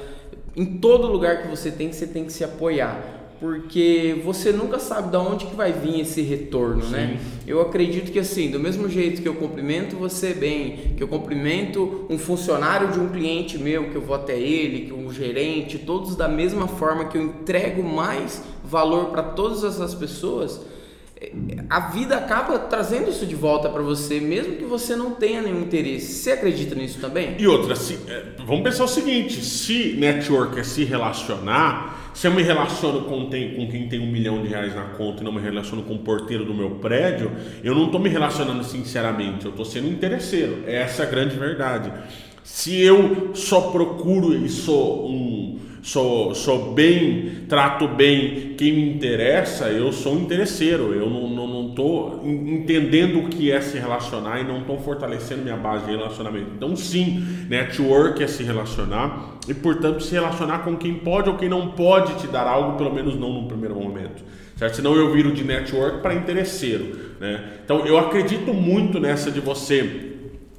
em 0.57 0.65
todo 0.65 1.07
lugar 1.07 1.43
que 1.43 1.47
você 1.47 1.69
tem, 1.69 1.93
você 1.93 2.07
tem 2.07 2.25
que 2.25 2.33
se 2.33 2.43
apoiar. 2.43 3.13
Porque 3.39 4.19
você 4.25 4.51
nunca 4.51 4.79
sabe 4.79 5.11
de 5.11 5.17
onde 5.17 5.45
que 5.45 5.55
vai 5.55 5.71
vir 5.71 5.99
esse 5.99 6.23
retorno, 6.23 6.83
né? 6.87 7.07
Sim. 7.07 7.13
né? 7.13 7.19
Eu 7.45 7.61
acredito 7.61 8.11
que 8.11 8.17
assim, 8.17 8.49
do 8.49 8.59
mesmo 8.59 8.89
jeito 8.89 9.21
que 9.21 9.27
eu 9.27 9.35
cumprimento 9.35 9.95
você 9.95 10.33
bem, 10.33 10.95
que 10.97 11.03
eu 11.03 11.07
cumprimento 11.07 12.07
um 12.09 12.17
funcionário 12.17 12.91
de 12.91 12.99
um 12.99 13.09
cliente 13.09 13.59
meu, 13.59 13.91
que 13.91 13.95
eu 13.95 14.01
vou 14.01 14.15
até 14.15 14.35
ele, 14.35 14.87
que 14.87 14.93
um 14.93 15.13
gerente, 15.13 15.77
todos 15.77 16.15
da 16.15 16.27
mesma 16.27 16.67
forma 16.67 17.05
que 17.05 17.19
eu 17.19 17.21
entrego 17.21 17.83
mais 17.83 18.41
valor 18.63 19.11
para 19.11 19.21
todas 19.21 19.63
essas 19.63 19.93
pessoas, 19.93 20.59
a 21.69 21.79
vida 21.89 22.15
acaba 22.15 22.59
trazendo 22.59 23.09
isso 23.09 23.25
de 23.25 23.35
volta 23.35 23.69
para 23.69 23.81
você, 23.81 24.19
mesmo 24.19 24.55
que 24.55 24.63
você 24.63 24.95
não 24.95 25.11
tenha 25.11 25.41
nenhum 25.41 25.61
interesse. 25.61 26.13
Você 26.13 26.31
acredita 26.31 26.75
nisso 26.75 26.99
também? 26.99 27.35
E 27.39 27.47
outra, 27.47 27.75
se, 27.75 27.99
é, 28.07 28.23
vamos 28.45 28.63
pensar 28.63 28.83
o 28.83 28.87
seguinte: 28.87 29.43
se 29.43 29.93
network 29.97 30.59
é 30.59 30.63
se 30.63 30.83
relacionar, 30.83 32.11
se 32.13 32.27
eu 32.27 32.31
me 32.31 32.43
relaciono 32.43 33.01
com, 33.01 33.29
tem, 33.29 33.55
com 33.55 33.67
quem 33.67 33.89
tem 33.89 33.99
um 33.99 34.11
milhão 34.11 34.41
de 34.41 34.47
reais 34.47 34.75
na 34.75 34.85
conta 34.85 35.21
e 35.21 35.25
não 35.25 35.31
me 35.31 35.41
relaciono 35.41 35.83
com 35.83 35.95
o 35.95 35.99
porteiro 35.99 36.45
do 36.45 36.53
meu 36.53 36.71
prédio, 36.71 37.31
eu 37.63 37.73
não 37.73 37.85
estou 37.85 37.99
me 37.99 38.09
relacionando 38.09 38.63
sinceramente, 38.63 39.45
eu 39.45 39.51
estou 39.51 39.65
sendo 39.65 39.87
interesseiro. 39.87 40.63
Essa 40.67 41.03
é 41.03 41.07
a 41.07 41.09
grande 41.09 41.35
verdade. 41.35 41.91
Se 42.43 42.79
eu 42.79 43.31
só 43.33 43.71
procuro 43.71 44.33
e 44.33 44.47
sou 44.49 45.09
um 45.09 45.59
sou, 45.81 46.33
sou 46.35 46.73
bem, 46.73 47.45
trato 47.47 47.87
bem 47.87 48.55
quem 48.57 48.73
me 48.73 48.89
interessa, 48.93 49.65
eu 49.65 49.91
sou 49.91 50.15
um 50.15 50.19
interesseiro. 50.21 50.93
Eu 50.93 51.09
não, 51.09 51.29
não, 51.29 51.47
não 51.47 51.67
entendendo 52.23 53.19
o 53.19 53.29
que 53.29 53.51
é 53.51 53.61
se 53.61 53.77
relacionar 53.77 54.39
e 54.41 54.43
não 54.43 54.59
estou 54.59 54.79
fortalecendo 54.79 55.43
minha 55.43 55.55
base 55.55 55.85
de 55.85 55.91
relacionamento. 55.91 56.47
Então, 56.55 56.75
sim, 56.75 57.23
network 57.49 58.23
é 58.23 58.27
se 58.27 58.43
relacionar 58.43 59.37
e, 59.47 59.53
portanto, 59.53 60.01
se 60.01 60.13
relacionar 60.13 60.59
com 60.59 60.75
quem 60.75 60.95
pode 60.95 61.29
ou 61.29 61.37
quem 61.37 61.49
não 61.49 61.69
pode 61.69 62.15
te 62.15 62.27
dar 62.27 62.47
algo, 62.47 62.77
pelo 62.77 62.93
menos 62.93 63.15
não 63.15 63.41
no 63.41 63.47
primeiro 63.47 63.75
momento. 63.75 64.23
Certo? 64.55 64.77
Senão 64.77 64.95
eu 64.95 65.13
viro 65.13 65.31
de 65.31 65.43
network 65.43 66.01
para 66.01 66.15
interesseiro. 66.15 66.97
Né? 67.19 67.43
Então, 67.63 67.85
eu 67.85 67.97
acredito 67.97 68.53
muito 68.53 68.99
nessa 68.99 69.29
de 69.29 69.39
você 69.39 70.16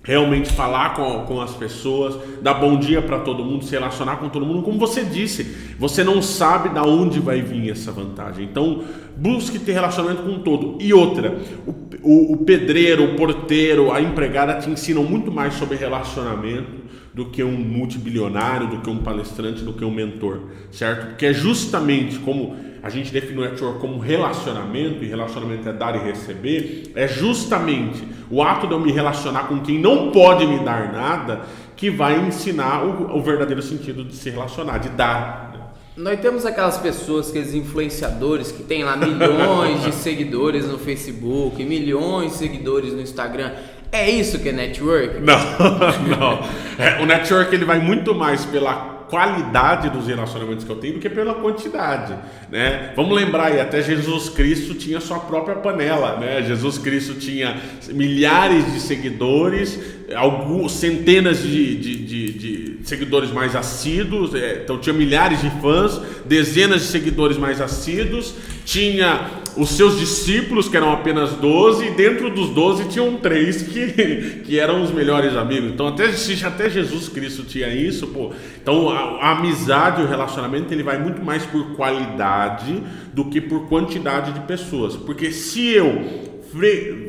realmente 0.09 0.51
falar 0.51 0.95
com, 0.95 1.27
com 1.27 1.39
as 1.39 1.55
pessoas, 1.55 2.17
dar 2.41 2.55
bom 2.55 2.79
dia 2.79 3.03
para 3.03 3.19
todo 3.19 3.45
mundo, 3.45 3.63
se 3.63 3.73
relacionar 3.73 4.17
com 4.17 4.31
todo 4.31 4.47
mundo. 4.47 4.63
Como 4.63 4.79
você 4.79 5.05
disse, 5.05 5.75
você 5.79 6.03
não 6.03 6.23
sabe 6.23 6.71
da 6.71 6.83
onde 6.83 7.21
vai 7.21 7.43
vir 7.43 7.71
essa 7.71 7.93
vantagem. 7.93 8.47
Então, 8.47 8.85
busque 9.19 9.59
ter 9.59 9.73
relacionamento 9.73 10.23
com 10.23 10.39
todo. 10.39 10.79
E 10.81 10.95
outra, 10.95 11.39
o, 11.67 11.75
o, 12.03 12.33
o 12.33 12.37
pedreiro, 12.39 13.05
o 13.05 13.17
porteiro, 13.17 13.93
a 13.93 14.01
empregada 14.01 14.55
te 14.55 14.71
ensinam 14.71 15.05
muito 15.05 15.31
mais 15.31 15.53
sobre 15.53 15.77
relacionamento 15.77 16.89
do 17.13 17.27
que 17.27 17.45
um 17.45 17.53
multibilionário, 17.53 18.67
do 18.67 18.79
que 18.79 18.89
um 18.89 18.99
palestrante, 18.99 19.63
do 19.63 19.75
que 19.75 19.85
um 19.85 19.91
mentor, 19.91 20.41
certo? 20.71 21.09
Porque 21.09 21.27
é 21.27 21.35
justamente 21.35 22.19
como 22.21 22.57
a 22.83 22.91
gente 22.91 23.13
define 23.13 23.39
o 23.39 23.43
network 23.43 23.79
como 23.81 23.99
relacionamento, 23.99 25.05
e 25.05 25.07
relacionamento 25.07 25.69
é 25.69 25.73
dar 25.73 25.97
e 25.97 25.99
receber, 25.99 26.93
é 26.95 27.09
justamente 27.09 28.03
o 28.31 28.43
ato 28.43 28.67
de 28.67 28.73
eu 28.73 28.81
me 28.81 28.93
relacionar 28.93 29.49
com 29.49 29.61
quem 29.61 29.79
não 29.79 30.11
pode 30.11 30.47
me 30.47 30.59
dar 30.61 30.93
nada 30.93 31.43
que 31.77 31.91
vai 31.91 32.19
ensinar 32.19 32.85
o, 32.85 33.17
o 33.17 33.23
verdadeiro 33.23 33.63
sentido 33.63 34.05
de 34.05 34.15
se 34.15 34.31
relacionar, 34.31 34.79
de 34.79 34.89
dar. 34.91 35.49
Nós 35.97 36.21
temos 36.21 36.47
aquelas 36.47 36.79
pessoas, 36.79 37.31
aqueles 37.31 37.55
influenciadores 37.55 38.53
que 38.53 38.63
tem 38.63 38.85
lá 38.85 38.97
milhões 38.97 39.83
de 39.83 39.93
seguidores 39.95 40.67
no 40.67 40.79
Facebook, 40.79 41.63
milhões 41.65 42.33
de 42.33 42.39
seguidores 42.39 42.93
no 42.93 43.01
Instagram. 43.01 43.53
É 43.91 44.09
isso 44.09 44.39
que 44.39 44.51
é 44.51 44.53
network? 44.53 45.21
Não, 45.21 45.39
não. 46.07 46.41
É, 46.79 47.03
o 47.03 47.07
network 47.07 47.55
ele 47.55 47.65
vai 47.65 47.81
muito 47.81 48.15
mais 48.15 48.45
pela 48.45 48.98
qualidade 49.09 49.91
dos 49.91 50.07
relacionamentos 50.07 50.65
que 50.65 50.71
eu 50.71 50.77
tenho 50.77 50.95
do 50.95 51.01
que 51.01 51.09
pela 51.09 51.35
quantidade, 51.35 52.15
né? 52.51 52.93
Vamos 52.95 53.17
lembrar 53.17 53.47
aí, 53.47 53.61
até 53.61 53.83
Jesus 53.83 54.29
Cristo 54.29 54.75
tinha 54.75 55.01
sua 55.01 55.19
própria 55.19 55.57
panela, 55.57 56.17
né? 56.19 56.43
Jesus 56.43 56.79
Cristo 56.79 57.15
tinha 57.15 57.57
milhares 57.89 58.73
de 58.73 58.81
seguidores, 58.81 59.79
alguns 60.15 60.73
centenas 60.73 61.43
de, 61.43 61.77
de, 61.77 61.97
de, 62.05 62.33
de 62.33 62.89
seguidores 62.89 63.31
mais 63.31 63.55
assíduos, 63.55 64.35
é, 64.35 64.63
então 64.65 64.79
tinha 64.79 64.95
milhares 64.95 65.41
de 65.41 65.51
fãs, 65.61 66.01
dezenas 66.25 66.83
de 66.83 66.87
seguidores 66.89 67.37
mais 67.37 67.61
assíduos, 67.61 68.35
tinha 68.65 69.31
os 69.59 69.71
seus 69.71 69.99
discípulos, 69.99 70.69
que 70.69 70.77
eram 70.77 70.93
apenas 70.93 71.33
12, 71.33 71.87
e 71.87 71.91
dentro 71.91 72.31
dos 72.31 72.51
12 72.51 72.89
tinham 72.89 73.17
três 73.17 73.63
que, 73.63 74.43
que 74.45 74.59
eram 74.59 74.83
os 74.83 74.93
melhores 74.93 75.37
amigos. 75.37 75.73
Então, 75.73 75.89
até, 75.89 76.05
até 76.05 76.71
Jesus 76.71 77.09
Cristo 77.09 77.43
tinha 77.43 77.69
isso, 77.69 78.07
pô. 78.07 78.33
Então, 78.63 78.89
a, 78.89 78.99
a 79.21 79.39
amizade, 79.39 80.01
o 80.01 80.07
relacionamento, 80.07 80.73
ele 80.73 80.85
vai 80.85 80.99
muito 80.99 81.23
mais 81.25 81.45
por 81.45 81.75
qualidade 81.75 82.83
do 83.13 83.25
que 83.25 83.41
por 83.41 83.69
quantidade 83.69 84.33
de 84.33 84.41
pessoas. 84.41 84.95
Porque 84.95 85.33
se 85.33 85.69
eu 85.69 86.29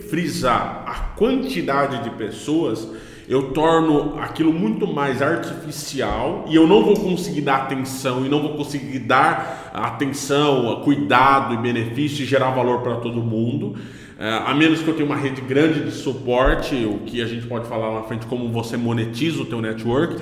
frisar 0.09 0.83
a 0.85 1.15
quantidade 1.15 2.03
de 2.03 2.09
pessoas, 2.11 2.87
eu 3.29 3.51
torno 3.51 4.19
aquilo 4.19 4.51
muito 4.51 4.87
mais 4.87 5.21
artificial 5.21 6.45
e 6.49 6.55
eu 6.55 6.65
não 6.65 6.83
vou 6.83 6.95
conseguir 6.95 7.41
dar 7.41 7.57
atenção 7.57 8.25
e 8.25 8.29
não 8.29 8.41
vou 8.41 8.55
conseguir 8.55 8.97
dar 8.97 9.69
atenção, 9.71 10.81
cuidado 10.83 11.53
e 11.53 11.57
benefício 11.57 12.23
e 12.23 12.25
gerar 12.25 12.49
valor 12.49 12.81
para 12.81 12.95
todo 12.95 13.21
mundo. 13.21 13.75
É, 14.17 14.41
a 14.47 14.55
menos 14.55 14.81
que 14.81 14.87
eu 14.87 14.95
tenha 14.95 15.05
uma 15.05 15.15
rede 15.15 15.41
grande 15.41 15.83
de 15.83 15.91
suporte, 15.91 16.73
o 16.85 17.01
que 17.05 17.21
a 17.21 17.27
gente 17.27 17.45
pode 17.45 17.67
falar 17.67 17.93
na 17.93 18.01
frente, 18.01 18.25
como 18.25 18.49
você 18.49 18.75
monetiza 18.75 19.43
o 19.43 19.45
teu 19.45 19.61
network, 19.61 20.15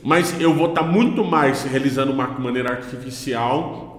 mas 0.00 0.40
eu 0.40 0.54
vou 0.54 0.68
estar 0.68 0.84
muito 0.84 1.24
mais 1.24 1.64
realizando 1.64 2.12
uma 2.12 2.28
maneira 2.28 2.70
artificial 2.70 3.91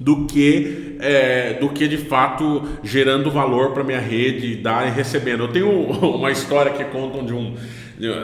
do 0.00 0.24
que 0.24 0.96
é, 0.98 1.54
do 1.54 1.68
que 1.68 1.86
de 1.86 1.98
fato 1.98 2.62
gerando 2.82 3.30
valor 3.30 3.72
para 3.72 3.84
minha 3.84 4.00
rede, 4.00 4.56
dar 4.56 4.88
e 4.88 4.90
recebendo. 4.90 5.44
Eu 5.44 5.48
tenho 5.48 5.70
uma 6.16 6.30
história 6.30 6.72
que 6.72 6.82
contam 6.84 7.24
de 7.24 7.34
um 7.34 7.54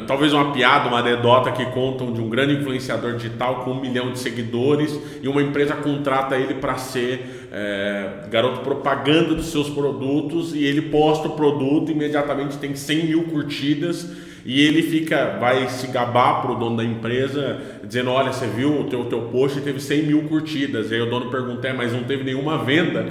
talvez 0.07 0.33
uma 0.33 0.53
piada, 0.53 0.89
uma 0.89 1.01
anedota 1.01 1.53
que 1.53 1.67
contam 1.67 2.11
de 2.11 2.19
um 2.19 2.31
grande 2.31 2.55
influenciador 2.55 3.15
digital 3.15 3.57
com 3.57 3.73
um 3.73 3.81
milhão 3.81 4.11
de 4.11 4.19
seguidores 4.19 4.99
e 5.23 5.29
uma 5.29 5.43
empresa 5.43 5.75
contrata 5.75 6.35
ele 6.35 6.55
para 6.55 6.79
ser 6.79 7.49
é, 7.53 8.27
garoto 8.31 8.61
propaganda 8.61 9.35
dos 9.35 9.51
seus 9.53 9.69
produtos 9.69 10.55
e 10.55 10.65
ele 10.65 10.81
posta 10.81 11.29
o 11.29 11.33
produto 11.33 11.93
imediatamente 11.93 12.57
tem 12.57 12.75
100 12.75 13.07
mil 13.07 13.25
curtidas 13.25 14.11
e 14.47 14.63
ele 14.63 14.81
fica, 14.81 15.37
vai 15.41 15.69
se 15.69 15.89
gabar 15.89 16.41
pro 16.41 16.55
dono 16.55 16.77
da 16.77 16.85
empresa, 16.85 17.59
dizendo, 17.83 18.13
olha, 18.13 18.33
você 18.33 18.47
viu 18.47 18.81
o 18.81 18.85
teu, 18.85 19.05
teu 19.07 19.23
post 19.23 19.61
teve 19.61 19.81
100 19.81 20.05
mil 20.05 20.23
curtidas. 20.23 20.93
E 20.93 20.95
aí 20.95 21.01
o 21.01 21.11
dono 21.11 21.29
pergunta, 21.33 21.67
é, 21.67 21.73
mas 21.73 21.93
não 21.93 22.05
teve 22.05 22.23
nenhuma 22.23 22.57
venda. 22.59 23.07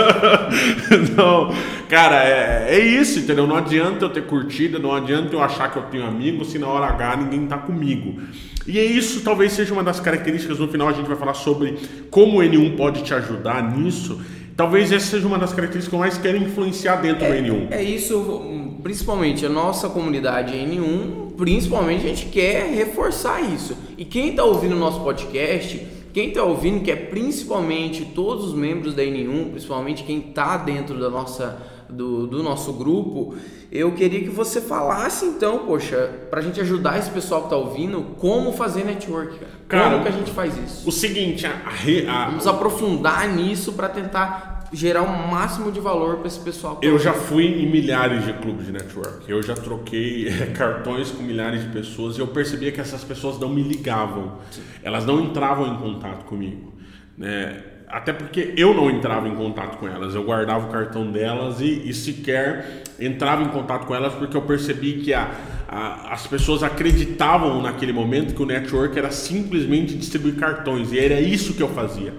não, 1.14 1.54
cara, 1.90 2.24
é, 2.24 2.68
é 2.70 2.78
isso, 2.78 3.18
entendeu? 3.18 3.46
Não 3.46 3.54
adianta 3.54 4.06
eu 4.06 4.08
ter 4.08 4.22
curtida, 4.22 4.78
não 4.78 4.94
adianta 4.94 5.34
eu 5.34 5.42
achar 5.42 5.70
que 5.70 5.76
eu 5.76 5.82
tenho 5.82 6.06
amigo 6.06 6.42
se 6.42 6.58
na 6.58 6.68
hora 6.68 6.86
H 6.86 7.16
ninguém 7.16 7.46
tá 7.46 7.58
comigo. 7.58 8.18
E 8.66 8.78
é 8.78 8.84
isso 8.84 9.20
talvez 9.20 9.52
seja 9.52 9.74
uma 9.74 9.84
das 9.84 10.00
características, 10.00 10.58
no 10.58 10.68
final 10.68 10.88
a 10.88 10.92
gente 10.92 11.06
vai 11.06 11.16
falar 11.16 11.34
sobre 11.34 11.76
como 12.10 12.38
o 12.38 12.42
N1 12.42 12.76
pode 12.76 13.02
te 13.02 13.12
ajudar 13.12 13.76
nisso. 13.76 14.18
Talvez 14.56 14.92
essa 14.92 15.06
seja 15.06 15.26
uma 15.26 15.38
das 15.38 15.52
características 15.52 15.88
que 15.88 15.94
eu 15.94 15.98
mais 15.98 16.18
quero 16.18 16.36
influenciar 16.36 16.96
dentro 16.96 17.24
é, 17.24 17.28
do 17.28 17.46
N1. 17.46 17.66
É 17.70 17.82
isso, 17.82 18.69
principalmente 18.82 19.44
a 19.44 19.48
nossa 19.48 19.88
comunidade 19.88 20.54
N1, 20.54 21.36
principalmente 21.36 22.04
a 22.04 22.08
gente 22.08 22.26
quer 22.26 22.72
reforçar 22.74 23.40
isso. 23.40 23.76
E 23.96 24.04
quem 24.04 24.30
está 24.30 24.44
ouvindo 24.44 24.74
o 24.74 24.78
nosso 24.78 25.00
podcast, 25.00 25.86
quem 26.12 26.28
está 26.28 26.42
ouvindo, 26.42 26.82
que 26.82 26.90
é 26.90 26.96
principalmente 26.96 28.04
todos 28.14 28.46
os 28.46 28.54
membros 28.54 28.94
da 28.94 29.02
N1, 29.02 29.50
principalmente 29.50 30.02
quem 30.02 30.18
está 30.18 30.56
dentro 30.56 30.98
da 30.98 31.08
nossa, 31.08 31.60
do, 31.88 32.26
do 32.26 32.42
nosso 32.42 32.72
grupo, 32.72 33.34
eu 33.70 33.92
queria 33.92 34.20
que 34.20 34.28
você 34.28 34.60
falasse 34.60 35.24
então, 35.24 35.60
poxa, 35.60 36.10
para 36.28 36.40
a 36.40 36.42
gente 36.42 36.60
ajudar 36.60 36.98
esse 36.98 37.10
pessoal 37.10 37.42
que 37.42 37.46
está 37.46 37.56
ouvindo, 37.56 38.02
como 38.18 38.52
fazer 38.52 38.84
network, 38.84 39.38
cara. 39.38 39.52
cara 39.68 39.90
como 39.90 40.02
que 40.02 40.08
a 40.08 40.12
gente 40.12 40.30
faz 40.32 40.56
isso? 40.58 40.88
O 40.88 40.90
seguinte, 40.90 41.46
a, 41.46 41.52
a, 41.52 42.26
vamos 42.26 42.46
aprofundar 42.48 43.28
nisso 43.28 43.72
para 43.74 43.88
tentar 43.88 44.59
gerar 44.72 45.02
o 45.02 45.28
máximo 45.30 45.72
de 45.72 45.80
valor 45.80 46.18
para 46.18 46.28
esse 46.28 46.40
pessoal. 46.40 46.78
Eu 46.82 46.98
já 46.98 47.12
fui 47.12 47.46
em 47.46 47.68
milhares 47.68 48.24
de 48.24 48.32
clubes 48.34 48.66
de 48.66 48.72
network. 48.72 49.30
Eu 49.30 49.42
já 49.42 49.54
troquei 49.54 50.28
é, 50.28 50.46
cartões 50.54 51.10
com 51.10 51.22
milhares 51.22 51.62
de 51.62 51.68
pessoas 51.68 52.16
e 52.16 52.20
eu 52.20 52.26
percebia 52.28 52.70
que 52.70 52.80
essas 52.80 53.02
pessoas 53.04 53.38
não 53.38 53.48
me 53.48 53.62
ligavam. 53.62 54.38
Sim. 54.50 54.62
Elas 54.82 55.04
não 55.04 55.20
entravam 55.20 55.66
em 55.66 55.76
contato 55.76 56.24
comigo. 56.24 56.72
Né? 57.16 57.62
Até 57.88 58.12
porque 58.12 58.54
eu 58.56 58.72
não 58.72 58.88
entrava 58.88 59.28
em 59.28 59.34
contato 59.34 59.76
com 59.78 59.88
elas. 59.88 60.14
Eu 60.14 60.22
guardava 60.22 60.68
o 60.68 60.70
cartão 60.70 61.10
delas 61.10 61.60
e, 61.60 61.88
e 61.88 61.92
sequer 61.92 62.84
entrava 63.00 63.42
em 63.42 63.48
contato 63.48 63.86
com 63.86 63.94
elas 63.94 64.14
porque 64.14 64.36
eu 64.36 64.42
percebi 64.42 65.00
que 65.00 65.12
a, 65.12 65.28
a, 65.68 66.12
as 66.12 66.26
pessoas 66.26 66.62
acreditavam 66.62 67.60
naquele 67.60 67.92
momento 67.92 68.34
que 68.34 68.42
o 68.42 68.46
network 68.46 68.96
era 68.96 69.10
simplesmente 69.10 69.96
distribuir 69.96 70.36
cartões. 70.36 70.92
E 70.92 71.00
era 71.00 71.20
isso 71.20 71.54
que 71.54 71.62
eu 71.62 71.68
fazia. 71.68 72.14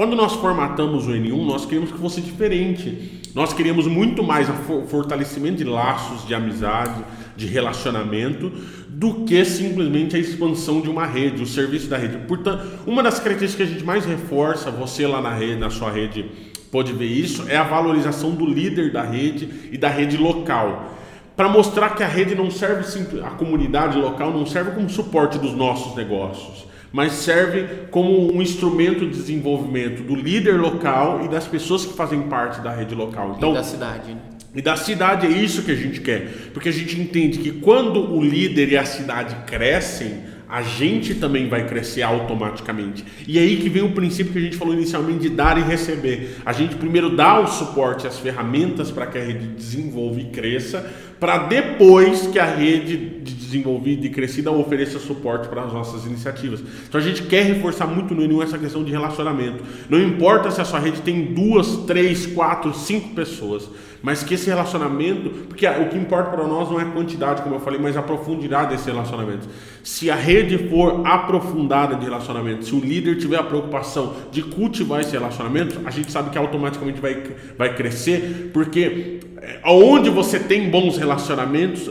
Quando 0.00 0.16
nós 0.16 0.32
formatamos 0.32 1.06
o 1.06 1.10
N1, 1.10 1.44
nós 1.44 1.66
queríamos 1.66 1.92
que 1.92 1.98
fosse 1.98 2.22
diferente. 2.22 3.20
Nós 3.34 3.52
queríamos 3.52 3.86
muito 3.86 4.22
mais 4.22 4.48
o 4.48 4.86
fortalecimento 4.86 5.58
de 5.58 5.64
laços 5.64 6.26
de 6.26 6.34
amizade, 6.34 7.04
de 7.36 7.44
relacionamento, 7.46 8.50
do 8.88 9.26
que 9.26 9.44
simplesmente 9.44 10.16
a 10.16 10.18
expansão 10.18 10.80
de 10.80 10.88
uma 10.88 11.04
rede, 11.04 11.42
o 11.42 11.46
serviço 11.46 11.86
da 11.86 11.98
rede. 11.98 12.16
Portanto, 12.26 12.66
uma 12.86 13.02
das 13.02 13.20
características 13.20 13.66
que 13.66 13.72
a 13.74 13.76
gente 13.76 13.84
mais 13.84 14.06
reforça, 14.06 14.70
você 14.70 15.06
lá 15.06 15.20
na 15.20 15.34
rede, 15.34 15.60
na 15.60 15.68
sua 15.68 15.90
rede 15.90 16.24
pode 16.72 16.94
ver 16.94 17.04
isso, 17.04 17.44
é 17.46 17.58
a 17.58 17.64
valorização 17.64 18.30
do 18.30 18.46
líder 18.46 18.90
da 18.94 19.02
rede 19.02 19.50
e 19.70 19.76
da 19.76 19.90
rede 19.90 20.16
local. 20.16 20.94
Para 21.36 21.50
mostrar 21.50 21.90
que 21.90 22.02
a 22.02 22.08
rede 22.08 22.34
não 22.34 22.50
serve, 22.50 22.86
a 23.22 23.30
comunidade 23.32 23.98
local 23.98 24.32
não 24.32 24.46
serve 24.46 24.70
como 24.70 24.88
suporte 24.88 25.38
dos 25.38 25.52
nossos 25.54 25.94
negócios 25.94 26.70
mas 26.92 27.12
serve 27.12 27.86
como 27.90 28.32
um 28.32 28.42
instrumento 28.42 29.00
de 29.00 29.16
desenvolvimento 29.16 30.02
do 30.02 30.14
líder 30.14 30.60
local 30.60 31.24
e 31.24 31.28
das 31.28 31.46
pessoas 31.46 31.86
que 31.86 31.94
fazem 31.94 32.22
parte 32.22 32.60
da 32.60 32.74
rede 32.74 32.94
local. 32.94 33.34
Então, 33.36 33.52
e 33.52 33.54
da 33.54 33.62
cidade. 33.62 34.10
Né? 34.12 34.20
E 34.54 34.60
da 34.60 34.76
cidade 34.76 35.26
é 35.26 35.30
isso 35.30 35.62
que 35.62 35.70
a 35.70 35.76
gente 35.76 36.00
quer, 36.00 36.50
porque 36.52 36.68
a 36.68 36.72
gente 36.72 37.00
entende 37.00 37.38
que 37.38 37.52
quando 37.52 38.12
o 38.12 38.22
líder 38.22 38.72
e 38.72 38.76
a 38.76 38.84
cidade 38.84 39.36
crescem, 39.46 40.24
a 40.48 40.62
gente 40.62 41.14
também 41.14 41.48
vai 41.48 41.64
crescer 41.68 42.02
automaticamente. 42.02 43.04
E 43.28 43.38
é 43.38 43.42
aí 43.42 43.58
que 43.58 43.68
vem 43.68 43.84
o 43.84 43.92
princípio 43.92 44.32
que 44.32 44.38
a 44.40 44.42
gente 44.42 44.56
falou 44.56 44.74
inicialmente 44.74 45.20
de 45.20 45.28
dar 45.28 45.56
e 45.56 45.62
receber. 45.62 46.38
A 46.44 46.52
gente 46.52 46.74
primeiro 46.74 47.14
dá 47.14 47.38
o 47.38 47.46
suporte, 47.46 48.08
as 48.08 48.18
ferramentas 48.18 48.90
para 48.90 49.06
que 49.06 49.16
a 49.16 49.22
rede 49.22 49.46
desenvolva 49.46 50.20
e 50.20 50.24
cresça, 50.24 50.92
para 51.20 51.38
depois 51.38 52.26
que 52.26 52.38
a 52.38 52.46
rede 52.46 52.96
de 53.20 53.34
desenvolvida 53.50 54.06
e 54.06 54.10
crescida 54.10 54.50
ofereça 54.50 54.98
suporte 54.98 55.48
para 55.48 55.64
as 55.64 55.72
nossas 55.72 56.06
iniciativas. 56.06 56.62
Então 56.88 57.00
a 57.00 57.04
gente 57.04 57.24
quer 57.24 57.44
reforçar 57.44 57.86
muito 57.86 58.14
no 58.14 58.22
N1 58.22 58.44
essa 58.44 58.58
questão 58.58 58.82
de 58.82 58.90
relacionamento. 58.90 59.62
Não 59.88 60.00
importa 60.00 60.50
se 60.50 60.60
a 60.60 60.64
sua 60.64 60.78
rede 60.78 61.02
tem 61.02 61.34
duas, 61.34 61.78
três, 61.78 62.26
quatro, 62.26 62.72
cinco 62.72 63.14
pessoas, 63.14 63.68
mas 64.02 64.22
que 64.22 64.34
esse 64.34 64.46
relacionamento, 64.46 65.28
porque 65.48 65.66
o 65.66 65.88
que 65.88 65.98
importa 65.98 66.30
para 66.30 66.46
nós 66.46 66.70
não 66.70 66.80
é 66.80 66.84
a 66.84 66.86
quantidade, 66.86 67.42
como 67.42 67.56
eu 67.56 67.60
falei, 67.60 67.78
mas 67.78 67.96
a 67.96 68.02
profundidade 68.02 68.70
desse 68.70 68.90
relacionamento. 68.90 69.46
Se 69.82 70.10
a 70.10 70.14
rede 70.14 70.56
for 70.70 71.06
aprofundada 71.06 71.96
de 71.96 72.04
relacionamento, 72.04 72.64
se 72.64 72.74
o 72.74 72.80
líder 72.80 73.18
tiver 73.18 73.38
a 73.38 73.42
preocupação 73.42 74.14
de 74.30 74.42
cultivar 74.42 75.00
esse 75.00 75.12
relacionamento, 75.12 75.80
a 75.84 75.90
gente 75.90 76.10
sabe 76.10 76.30
que 76.30 76.38
automaticamente 76.38 77.00
vai, 77.00 77.22
vai 77.58 77.74
crescer, 77.74 78.50
porque 78.54 79.20
é, 79.40 79.60
onde 79.64 80.10
você 80.10 80.38
tem 80.38 80.70
bons 80.70 80.96
relacionamentos, 80.96 81.90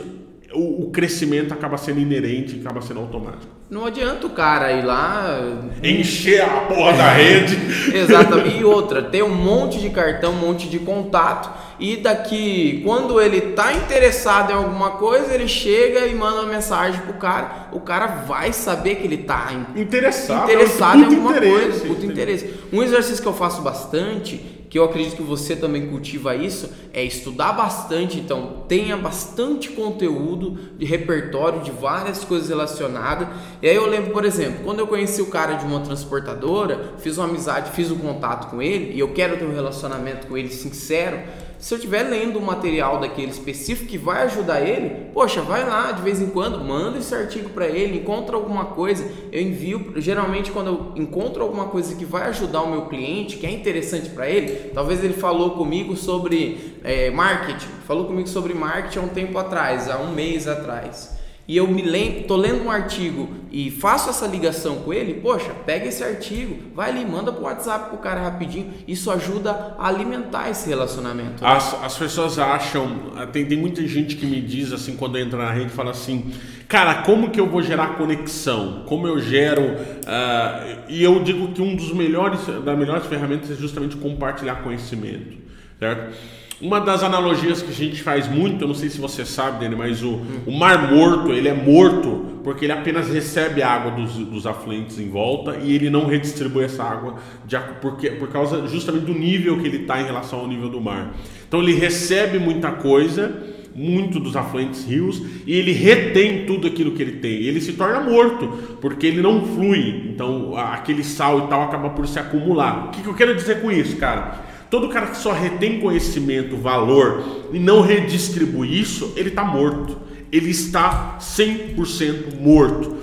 o, 0.52 0.84
o, 0.84 0.90
crescimento 0.90 1.54
acaba 1.54 1.76
sendo 1.76 2.00
inerente, 2.00 2.58
acaba 2.60 2.80
sendo 2.82 3.00
automático. 3.00 3.52
Não 3.70 3.86
adianta 3.86 4.26
o 4.26 4.30
cara 4.30 4.72
ir 4.72 4.84
lá. 4.84 5.38
Encher 5.82 6.42
a 6.42 6.62
porra 6.62 6.92
da 6.92 7.08
rede. 7.10 7.56
Exatamente. 7.96 8.58
E 8.58 8.64
outra, 8.64 9.00
ter 9.00 9.22
um 9.22 9.32
monte 9.32 9.78
de 9.78 9.90
cartão, 9.90 10.32
um 10.32 10.38
monte 10.38 10.68
de 10.68 10.80
contato. 10.80 11.50
E 11.78 11.96
daqui, 11.96 12.82
quando 12.84 13.20
ele 13.20 13.40
tá 13.52 13.72
interessado 13.72 14.50
em 14.50 14.54
alguma 14.54 14.92
coisa, 14.92 15.32
ele 15.32 15.46
chega 15.46 16.06
e 16.06 16.14
manda 16.14 16.40
uma 16.40 16.52
mensagem 16.52 17.00
pro 17.02 17.14
cara. 17.14 17.68
O 17.72 17.80
cara 17.80 18.06
vai 18.06 18.52
saber 18.52 18.96
que 18.96 19.04
ele 19.04 19.18
tá 19.18 19.52
interessado, 19.76 20.50
interessado 20.50 20.96
é 20.96 21.00
em 21.00 21.04
alguma 21.04 21.34
coisa. 21.34 21.86
Puto 21.86 22.04
interesse. 22.04 22.54
Um 22.72 22.82
exercício 22.82 23.22
que 23.22 23.28
eu 23.28 23.34
faço 23.34 23.62
bastante 23.62 24.59
que 24.70 24.78
eu 24.78 24.84
acredito 24.84 25.16
que 25.16 25.22
você 25.22 25.56
também 25.56 25.88
cultiva 25.88 26.36
isso, 26.36 26.70
é 26.94 27.02
estudar 27.02 27.52
bastante. 27.52 28.20
Então, 28.20 28.64
tenha 28.68 28.96
bastante 28.96 29.68
conteúdo 29.70 30.56
de 30.78 30.86
repertório 30.86 31.60
de 31.60 31.72
várias 31.72 32.24
coisas 32.24 32.48
relacionadas. 32.48 33.26
E 33.60 33.68
aí 33.68 33.74
eu 33.74 33.86
lembro, 33.86 34.12
por 34.12 34.24
exemplo, 34.24 34.60
quando 34.64 34.78
eu 34.78 34.86
conheci 34.86 35.20
o 35.20 35.26
cara 35.26 35.54
de 35.54 35.66
uma 35.66 35.80
transportadora, 35.80 36.94
fiz 36.98 37.18
uma 37.18 37.26
amizade, 37.26 37.72
fiz 37.72 37.90
um 37.90 37.98
contato 37.98 38.48
com 38.48 38.62
ele 38.62 38.94
e 38.94 39.00
eu 39.00 39.12
quero 39.12 39.36
ter 39.36 39.44
um 39.44 39.52
relacionamento 39.52 40.28
com 40.28 40.38
ele 40.38 40.48
sincero 40.48 41.18
se 41.60 41.74
eu 41.74 41.78
estiver 41.78 42.02
lendo 42.04 42.38
um 42.38 42.42
material 42.42 42.98
daquele 42.98 43.30
específico 43.30 43.90
que 43.90 43.98
vai 43.98 44.22
ajudar 44.22 44.62
ele, 44.62 45.10
poxa, 45.12 45.42
vai 45.42 45.62
lá 45.68 45.92
de 45.92 46.00
vez 46.00 46.20
em 46.20 46.30
quando, 46.30 46.58
manda 46.64 46.98
esse 46.98 47.14
artigo 47.14 47.50
para 47.50 47.66
ele, 47.66 47.98
encontra 47.98 48.34
alguma 48.34 48.64
coisa, 48.64 49.06
eu 49.30 49.42
envio. 49.42 49.92
Geralmente, 49.96 50.50
quando 50.50 50.66
eu 50.68 51.02
encontro 51.02 51.42
alguma 51.42 51.66
coisa 51.66 51.94
que 51.94 52.04
vai 52.04 52.28
ajudar 52.28 52.62
o 52.62 52.70
meu 52.70 52.86
cliente, 52.86 53.36
que 53.36 53.46
é 53.46 53.50
interessante 53.50 54.08
para 54.08 54.28
ele, 54.28 54.70
talvez 54.72 55.04
ele 55.04 55.14
falou 55.14 55.50
comigo 55.50 55.94
sobre 55.96 56.78
é, 56.82 57.10
marketing, 57.10 57.68
falou 57.86 58.06
comigo 58.06 58.28
sobre 58.28 58.54
marketing 58.54 58.98
há 58.98 59.02
um 59.02 59.08
tempo 59.08 59.38
atrás, 59.38 59.90
há 59.90 59.98
um 59.98 60.12
mês 60.12 60.48
atrás 60.48 61.19
e 61.50 61.56
eu 61.56 61.66
me 61.66 61.82
tô 62.28 62.36
lendo 62.36 62.64
um 62.64 62.70
artigo 62.70 63.28
e 63.50 63.72
faço 63.72 64.08
essa 64.08 64.24
ligação 64.24 64.76
com 64.82 64.94
ele, 64.94 65.14
poxa, 65.14 65.50
pega 65.66 65.88
esse 65.88 66.00
artigo, 66.00 66.56
vai 66.76 66.90
ali, 66.90 67.04
manda 67.04 67.32
pro 67.32 67.42
WhatsApp 67.42 67.88
pro 67.88 67.98
cara 67.98 68.22
rapidinho. 68.22 68.72
Isso 68.86 69.10
ajuda 69.10 69.74
a 69.76 69.88
alimentar 69.88 70.48
esse 70.48 70.68
relacionamento. 70.68 71.44
As, 71.44 71.74
as 71.82 71.98
pessoas 71.98 72.38
acham, 72.38 73.00
tem, 73.32 73.46
tem 73.46 73.58
muita 73.58 73.84
gente 73.84 74.14
que 74.14 74.24
me 74.26 74.40
diz 74.40 74.72
assim 74.72 74.94
quando 74.94 75.18
entra 75.18 75.40
na 75.40 75.50
rede, 75.50 75.70
fala 75.70 75.90
assim, 75.90 76.32
cara, 76.68 77.02
como 77.02 77.30
que 77.30 77.40
eu 77.40 77.48
vou 77.48 77.62
gerar 77.62 77.96
conexão? 77.96 78.84
Como 78.86 79.08
eu 79.08 79.18
gero? 79.18 79.62
Uh, 79.62 80.84
e 80.88 81.02
eu 81.02 81.20
digo 81.24 81.48
que 81.48 81.60
um 81.60 81.74
dos 81.74 81.92
melhores, 81.92 82.46
das 82.46 82.78
melhores 82.78 83.06
ferramentas 83.06 83.50
é 83.50 83.56
justamente 83.56 83.96
compartilhar 83.96 84.62
conhecimento, 84.62 85.36
certo? 85.80 86.14
Uma 86.60 86.78
das 86.78 87.02
analogias 87.02 87.62
que 87.62 87.70
a 87.70 87.74
gente 87.74 88.02
faz 88.02 88.28
muito, 88.28 88.62
eu 88.62 88.68
não 88.68 88.74
sei 88.74 88.90
se 88.90 89.00
você 89.00 89.24
sabe, 89.24 89.60
Dani, 89.60 89.74
mas 89.74 90.02
o, 90.02 90.20
o 90.46 90.52
mar 90.52 90.92
morto, 90.92 91.32
ele 91.32 91.48
é 91.48 91.54
morto 91.54 92.26
porque 92.44 92.66
ele 92.66 92.72
apenas 92.72 93.08
recebe 93.08 93.62
a 93.62 93.70
água 93.70 93.92
dos, 93.92 94.12
dos 94.12 94.46
afluentes 94.46 94.98
em 94.98 95.08
volta 95.08 95.56
e 95.62 95.74
ele 95.74 95.88
não 95.88 96.06
redistribui 96.06 96.64
essa 96.64 96.82
água 96.82 97.16
de, 97.46 97.56
porque, 97.80 98.10
por 98.10 98.28
causa 98.28 98.66
justamente 98.66 99.06
do 99.06 99.14
nível 99.14 99.58
que 99.58 99.66
ele 99.66 99.78
está 99.78 100.00
em 100.00 100.04
relação 100.04 100.40
ao 100.40 100.48
nível 100.48 100.68
do 100.68 100.80
mar. 100.80 101.14
Então 101.48 101.62
ele 101.62 101.72
recebe 101.72 102.38
muita 102.38 102.70
coisa, 102.72 103.42
muito 103.74 104.20
dos 104.20 104.36
afluentes 104.36 104.84
rios 104.84 105.22
e 105.46 105.54
ele 105.54 105.72
retém 105.72 106.44
tudo 106.44 106.66
aquilo 106.66 106.92
que 106.92 107.02
ele 107.02 107.12
tem. 107.12 107.32
Ele 107.32 107.60
se 107.60 107.72
torna 107.72 108.00
morto 108.00 108.76
porque 108.82 109.06
ele 109.06 109.22
não 109.22 109.46
flui. 109.46 110.10
Então 110.12 110.54
aquele 110.56 111.04
sal 111.04 111.46
e 111.46 111.48
tal 111.48 111.62
acaba 111.62 111.90
por 111.90 112.06
se 112.06 112.18
acumular. 112.18 112.88
O 112.88 112.90
que, 112.90 113.02
que 113.02 113.08
eu 113.08 113.14
quero 113.14 113.34
dizer 113.34 113.62
com 113.62 113.70
isso, 113.70 113.96
cara? 113.96 114.49
Todo 114.70 114.88
cara 114.88 115.08
que 115.08 115.16
só 115.16 115.32
retém 115.32 115.80
conhecimento, 115.80 116.56
valor 116.56 117.48
e 117.52 117.58
não 117.58 117.80
redistribui 117.80 118.80
isso, 118.80 119.12
ele 119.16 119.30
está 119.30 119.44
morto. 119.44 119.98
Ele 120.30 120.50
está 120.50 121.18
100% 121.20 122.38
morto. 122.40 122.96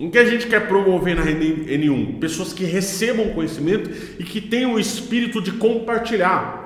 O 0.00 0.10
que 0.10 0.18
a 0.18 0.24
gente 0.24 0.48
quer 0.48 0.66
promover 0.66 1.14
na 1.14 1.22
rede 1.22 1.64
N1? 1.70 2.18
Pessoas 2.18 2.52
que 2.52 2.64
recebam 2.64 3.28
conhecimento 3.28 3.88
e 4.18 4.24
que 4.24 4.40
tenham 4.40 4.74
o 4.74 4.80
espírito 4.80 5.40
de 5.40 5.52
compartilhar. 5.52 6.60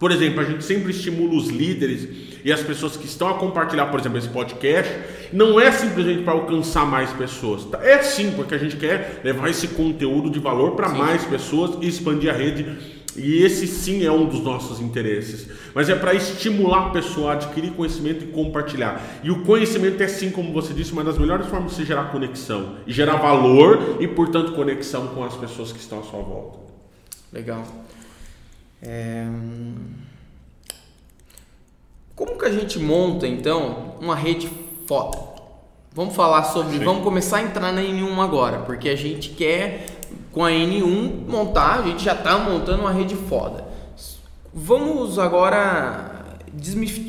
Por 0.00 0.10
exemplo, 0.10 0.40
a 0.40 0.44
gente 0.44 0.64
sempre 0.64 0.90
estimula 0.90 1.36
os 1.36 1.48
líderes 1.48 2.08
e 2.44 2.52
as 2.52 2.60
pessoas 2.60 2.96
que 2.96 3.06
estão 3.06 3.28
a 3.28 3.34
compartilhar, 3.34 3.86
por 3.86 4.00
exemplo, 4.00 4.18
esse 4.18 4.28
podcast, 4.28 4.92
não 5.32 5.60
é 5.60 5.70
simplesmente 5.70 6.24
para 6.24 6.32
alcançar 6.32 6.84
mais 6.84 7.12
pessoas. 7.12 7.68
É 7.80 8.02
sim, 8.02 8.32
porque 8.32 8.52
a 8.52 8.58
gente 8.58 8.76
quer 8.76 9.20
levar 9.22 9.48
esse 9.48 9.68
conteúdo 9.68 10.28
de 10.28 10.40
valor 10.40 10.72
para 10.72 10.88
mais 10.88 11.24
pessoas 11.24 11.78
e 11.80 11.86
expandir 11.86 12.30
a 12.30 12.36
rede 12.36 12.66
e 13.16 13.42
esse 13.42 13.66
sim 13.66 14.04
é 14.04 14.10
um 14.10 14.26
dos 14.26 14.40
nossos 14.40 14.80
interesses. 14.80 15.48
Mas 15.74 15.88
é 15.88 15.94
para 15.94 16.14
estimular 16.14 16.88
a 16.88 16.90
pessoa 16.90 17.32
a 17.32 17.34
adquirir 17.34 17.72
conhecimento 17.72 18.24
e 18.24 18.28
compartilhar. 18.28 19.20
E 19.22 19.30
o 19.30 19.42
conhecimento 19.44 20.02
é 20.02 20.08
sim, 20.08 20.30
como 20.30 20.52
você 20.52 20.72
disse, 20.72 20.92
uma 20.92 21.04
das 21.04 21.18
melhores 21.18 21.46
formas 21.46 21.72
de 21.72 21.76
se 21.76 21.84
gerar 21.84 22.04
conexão. 22.04 22.76
E 22.86 22.92
gerar 22.92 23.16
valor 23.16 23.98
e, 24.00 24.08
portanto, 24.08 24.52
conexão 24.52 25.08
com 25.08 25.24
as 25.24 25.36
pessoas 25.36 25.72
que 25.72 25.78
estão 25.78 26.00
à 26.00 26.02
sua 26.02 26.20
volta. 26.20 26.58
Legal. 27.32 27.64
É... 28.82 29.26
Como 32.14 32.38
que 32.38 32.44
a 32.44 32.50
gente 32.50 32.78
monta, 32.78 33.26
então, 33.26 33.96
uma 34.00 34.14
rede 34.14 34.48
foda? 34.86 35.18
Vamos 35.94 36.14
falar 36.14 36.44
sobre. 36.44 36.78
Sim. 36.78 36.84
Vamos 36.84 37.02
começar 37.02 37.38
a 37.38 37.42
entrar 37.42 37.72
na 37.72 37.82
N1 37.82 38.18
agora, 38.18 38.60
porque 38.60 38.88
a 38.88 38.96
gente 38.96 39.30
quer 39.30 39.86
com 40.32 40.44
a 40.44 40.50
N1 40.50 41.28
montar, 41.28 41.80
a 41.80 41.82
gente 41.82 42.02
já 42.02 42.14
está 42.14 42.38
montando 42.38 42.80
uma 42.80 42.92
rede 42.92 43.14
foda. 43.14 43.64
Vamos 44.52 45.18
agora 45.18 46.12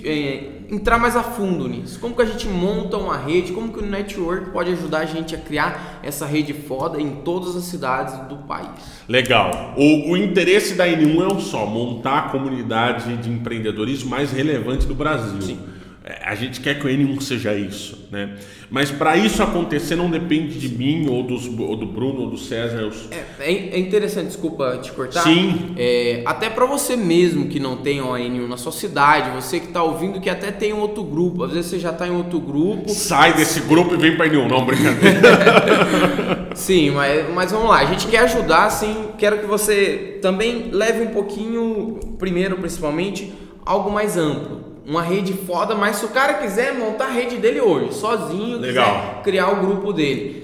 é, 0.06 0.44
entrar 0.70 0.98
mais 0.98 1.16
a 1.16 1.24
fundo 1.24 1.68
nisso. 1.68 2.00
Como 2.00 2.16
que 2.16 2.22
a 2.22 2.26
gente 2.26 2.48
monta 2.48 2.98
uma 2.98 3.18
rede, 3.18 3.52
como 3.52 3.72
que 3.72 3.80
o 3.80 3.86
network 3.86 4.52
pode 4.52 4.72
ajudar 4.72 5.00
a 5.00 5.06
gente 5.06 5.36
a 5.36 5.38
criar 5.38 6.00
essa 6.02 6.26
rede 6.26 6.54
foda 6.54 7.02
em 7.02 7.16
todas 7.16 7.56
as 7.56 7.64
cidades 7.66 8.18
do 8.28 8.38
país. 8.38 8.70
Legal. 9.08 9.74
O, 9.78 10.12
o 10.12 10.18
interesse 10.18 10.76
da 10.76 10.88
N1 10.88 11.22
é 11.22 11.34
um 11.34 11.40
só, 11.40 11.66
montar 11.66 12.20
a 12.20 12.30
comunidade 12.30 13.18
de 13.18 13.30
empreendedorismo 13.30 14.10
mais 14.10 14.32
relevante 14.32 14.86
do 14.86 14.96
Brasil. 14.96 15.42
Sim. 15.42 15.60
É, 16.06 16.20
a 16.26 16.36
gente 16.36 16.60
quer 16.60 16.78
que 16.78 16.86
o 16.86 16.90
N1 16.90 17.22
seja 17.22 17.54
isso, 17.54 18.10
né? 18.12 18.36
Mas 18.70 18.92
para 18.92 19.16
isso 19.16 19.42
acontecer 19.42 19.96
não 19.96 20.10
depende 20.10 20.60
de 20.60 20.68
mim 20.68 21.08
ou, 21.10 21.24
dos, 21.24 21.48
ou 21.48 21.78
do 21.78 21.86
Bruno 21.86 22.24
ou 22.24 22.30
do 22.30 22.38
César. 22.38 22.82
Eu... 22.82 22.92
É, 23.40 23.52
é, 23.52 23.80
interessante, 23.80 24.28
desculpa 24.28 24.78
te 24.80 24.92
cortar. 24.92 25.22
Sim. 25.22 25.74
É, 25.78 26.22
até 26.26 26.50
para 26.50 26.66
você 26.66 26.98
mesmo 26.98 27.48
que 27.48 27.58
não 27.58 27.78
tem 27.78 28.02
o 28.02 28.10
N1 28.16 28.48
na 28.50 28.58
sua 28.58 28.74
cidade, 28.74 29.32
você 29.32 29.62
que 29.62 29.68
está 29.68 29.82
ouvindo 29.82 30.20
que 30.20 30.30
até 30.30 30.52
tem 30.52 30.74
um 30.74 30.80
outro 30.80 31.06
grupo, 31.06 31.46
às 31.46 31.54
vezes 31.54 31.72
você 31.72 31.80
já 31.80 31.92
está 31.92 32.06
em 32.06 32.12
outro 32.12 32.42
grupo. 32.42 32.90
Sai 32.90 33.34
desse 33.34 33.62
grupo 33.62 33.94
e 33.94 33.98
vem 33.98 34.18
para 34.18 34.28
N1, 34.28 34.50
não, 34.50 34.66
brincadeira. 34.66 36.50
sim, 36.54 36.92
mas, 36.92 37.34
mas 37.34 37.52
vamos 37.52 37.70
lá, 37.70 37.78
a 37.78 37.86
gente 37.86 38.08
quer 38.08 38.24
ajudar, 38.24 38.70
sim. 38.70 39.06
Quero 39.18 39.40
que 39.40 39.46
você 39.46 40.20
também 40.22 40.70
leve 40.70 41.02
um 41.02 41.12
pouquinho, 41.12 41.98
primeiro 42.20 42.58
principalmente, 42.58 43.32
algo 43.66 43.90
mais 43.90 44.18
amplo 44.18 44.63
uma 44.86 45.02
rede 45.02 45.34
foda, 45.34 45.76
mas 45.76 45.98
se 45.98 46.06
o 46.06 46.10
cara 46.10 46.36
quiser 46.36 46.74
montar 46.74 47.06
a 47.06 47.12
rede 47.12 47.38
dele 47.38 47.62
hoje, 47.62 47.94
sozinho, 47.94 48.58
legal. 48.58 49.22
criar 49.24 49.50
o 49.50 49.62
grupo 49.62 49.94
dele. 49.94 50.44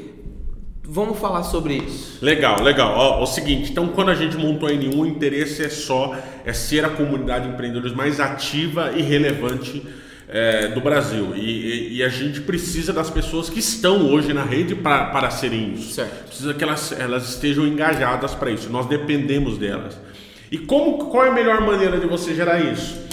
Vamos 0.84 1.20
falar 1.20 1.44
sobre 1.44 1.76
isso. 1.76 2.18
Legal, 2.24 2.64
legal. 2.64 2.94
Ó, 2.96 3.20
ó, 3.20 3.24
o 3.24 3.28
seguinte, 3.28 3.72
então 3.72 3.90
quando 3.90 4.10
a 4.10 4.16
gente 4.16 4.36
montou 4.36 4.68
a 4.68 4.72
N1, 4.72 4.96
o 4.96 5.06
interesse 5.06 5.64
é 5.64 5.70
só 5.70 6.16
é 6.44 6.52
ser 6.52 6.84
a 6.84 6.90
comunidade 6.90 7.46
de 7.48 7.54
empreendedores 7.54 7.94
mais 7.94 8.20
ativa 8.20 8.92
e 8.96 9.02
relevante 9.02 9.86
é, 10.28 10.68
do 10.70 10.82
Brasil. 10.82 11.34
E, 11.36 11.40
e, 11.40 11.98
e, 11.98 12.04
a 12.04 12.10
gente 12.10 12.42
precisa 12.42 12.94
das 12.94 13.10
pessoas 13.10 13.50
que 13.50 13.60
estão 13.60 14.12
hoje 14.12 14.34
na 14.34 14.44
rede 14.44 14.74
pra, 14.74 15.06
para 15.06 15.30
serem 15.30 15.74
isso. 15.74 15.94
Certo. 15.94 16.26
Precisa 16.28 16.54
que 16.54 16.64
elas, 16.64 16.92
elas 16.92 17.30
estejam 17.30 17.68
engajadas 17.68 18.34
para 18.34 18.50
isso. 18.50 18.70
Nós 18.70 18.88
dependemos 18.88 19.58
delas. 19.58 19.96
E 20.52 20.58
como, 20.58 20.98
qual 21.10 21.26
é 21.26 21.30
a 21.30 21.34
melhor 21.34 21.62
maneira 21.62 22.00
de 22.00 22.08
você 22.08 22.34
gerar 22.34 22.60
isso? 22.60 23.09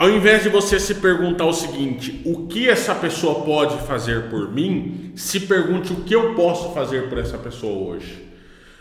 Ao 0.00 0.08
invés 0.08 0.42
de 0.42 0.48
você 0.48 0.80
se 0.80 0.94
perguntar 0.94 1.44
o 1.44 1.52
seguinte: 1.52 2.22
o 2.24 2.46
que 2.46 2.66
essa 2.66 2.94
pessoa 2.94 3.44
pode 3.44 3.86
fazer 3.86 4.30
por 4.30 4.50
mim, 4.50 5.12
se 5.14 5.40
pergunte 5.40 5.92
o 5.92 5.96
que 5.96 6.14
eu 6.14 6.34
posso 6.34 6.72
fazer 6.72 7.10
por 7.10 7.18
essa 7.18 7.36
pessoa 7.36 7.90
hoje. 7.90 8.26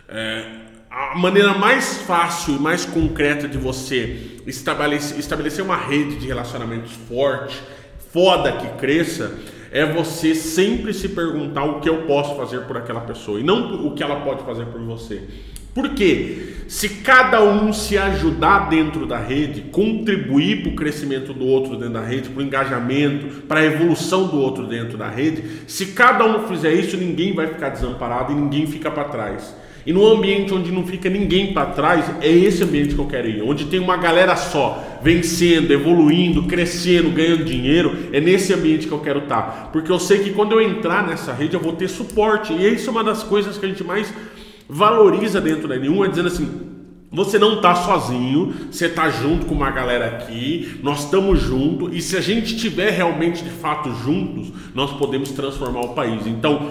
É, 0.08 0.46
a 0.90 1.18
maneira 1.18 1.54
mais 1.54 1.98
fácil 2.04 2.56
e 2.56 2.58
mais 2.58 2.86
concreta 2.86 3.50
de 3.50 3.58
você 3.58 4.40
estabelecer, 4.48 5.20
estabelecer 5.20 5.62
uma 5.62 5.76
rede 5.76 6.16
de 6.16 6.26
relacionamentos 6.26 6.94
forte, 7.10 7.62
foda 8.14 8.54
que 8.54 8.70
cresça, 8.78 9.38
é 9.74 9.86
você 9.86 10.34
sempre 10.34 10.94
se 10.94 11.10
perguntar 11.10 11.66
o 11.66 11.82
que 11.82 11.90
eu 11.90 12.04
posso 12.04 12.34
fazer 12.38 12.62
por 12.62 12.78
aquela 12.78 13.02
pessoa 13.02 13.42
e 13.42 13.44
não 13.44 13.86
o 13.86 13.94
que 13.94 14.02
ela 14.02 14.22
pode 14.22 14.42
fazer 14.46 14.68
por 14.68 14.80
você. 14.80 15.22
Porque 15.80 16.56
se 16.68 16.90
cada 16.90 17.42
um 17.42 17.72
se 17.72 17.98
ajudar 17.98 18.70
dentro 18.70 19.06
da 19.06 19.18
rede, 19.18 19.62
contribuir 19.72 20.62
para 20.62 20.72
o 20.72 20.76
crescimento 20.76 21.34
do 21.34 21.46
outro 21.46 21.78
dentro 21.78 21.94
da 21.94 22.04
rede, 22.04 22.28
para 22.28 22.42
o 22.42 22.46
engajamento, 22.46 23.44
para 23.48 23.62
a 23.62 23.66
evolução 23.66 24.28
do 24.28 24.38
outro 24.38 24.68
dentro 24.68 24.98
da 24.98 25.10
rede, 25.10 25.42
se 25.68 25.86
cada 25.88 26.26
um 26.26 26.50
fizer 26.50 26.74
isso, 26.74 26.98
ninguém 26.98 27.34
vai 27.34 27.48
ficar 27.48 27.70
desamparado 27.70 28.34
e 28.34 28.36
ninguém 28.36 28.68
fica 28.68 28.92
para 28.92 29.06
trás. 29.06 29.56
E 29.86 29.94
no 29.94 30.06
ambiente 30.06 30.54
onde 30.54 30.70
não 30.70 30.86
fica 30.86 31.10
ninguém 31.10 31.54
para 31.54 31.68
trás, 31.68 32.06
é 32.20 32.30
esse 32.30 32.62
ambiente 32.62 32.94
que 32.94 33.00
eu 33.00 33.08
quero 33.08 33.30
ir. 33.30 33.42
Onde 33.42 33.66
tem 33.66 33.80
uma 33.80 33.96
galera 33.96 34.36
só, 34.36 35.00
vencendo, 35.02 35.72
evoluindo, 35.72 36.44
crescendo, 36.44 37.10
ganhando 37.10 37.46
dinheiro, 37.46 38.10
é 38.12 38.20
nesse 38.20 38.54
ambiente 38.54 38.86
que 38.86 38.92
eu 38.92 39.00
quero 39.00 39.20
estar. 39.20 39.42
Tá. 39.42 39.70
Porque 39.72 39.90
eu 39.90 39.98
sei 39.98 40.20
que 40.20 40.32
quando 40.32 40.52
eu 40.52 40.62
entrar 40.62 41.08
nessa 41.08 41.32
rede, 41.32 41.54
eu 41.54 41.62
vou 41.62 41.74
ter 41.74 41.88
suporte. 41.88 42.52
E 42.52 42.76
isso 42.76 42.90
é 42.90 42.92
uma 42.92 43.04
das 43.04 43.24
coisas 43.24 43.58
que 43.58 43.66
a 43.66 43.70
gente 43.70 43.84
mais 43.84 44.14
valoriza 44.70 45.42
dentro 45.42 45.68
da 45.68 45.76
N1, 45.76 46.06
é 46.06 46.10
dizendo 46.10 46.28
assim, 46.28 46.70
você 47.12 47.40
não 47.40 47.56
está 47.56 47.74
sozinho, 47.74 48.54
você 48.72 48.86
está 48.86 49.10
junto 49.10 49.48
com 49.48 49.56
uma 49.56 49.72
galera 49.72 50.06
aqui, 50.06 50.80
nós 50.84 51.06
estamos 51.06 51.42
juntos 51.42 51.90
e 51.92 52.02
se 52.02 52.16
a 52.16 52.22
gente 52.22 52.56
estiver 52.56 52.92
realmente 52.92 53.44
de 53.44 53.50
fato 53.50 53.92
juntos, 54.04 54.54
nós 54.76 54.92
podemos 54.94 55.32
transformar 55.32 55.82
o 55.82 55.96
país. 55.96 56.28
Então, 56.28 56.70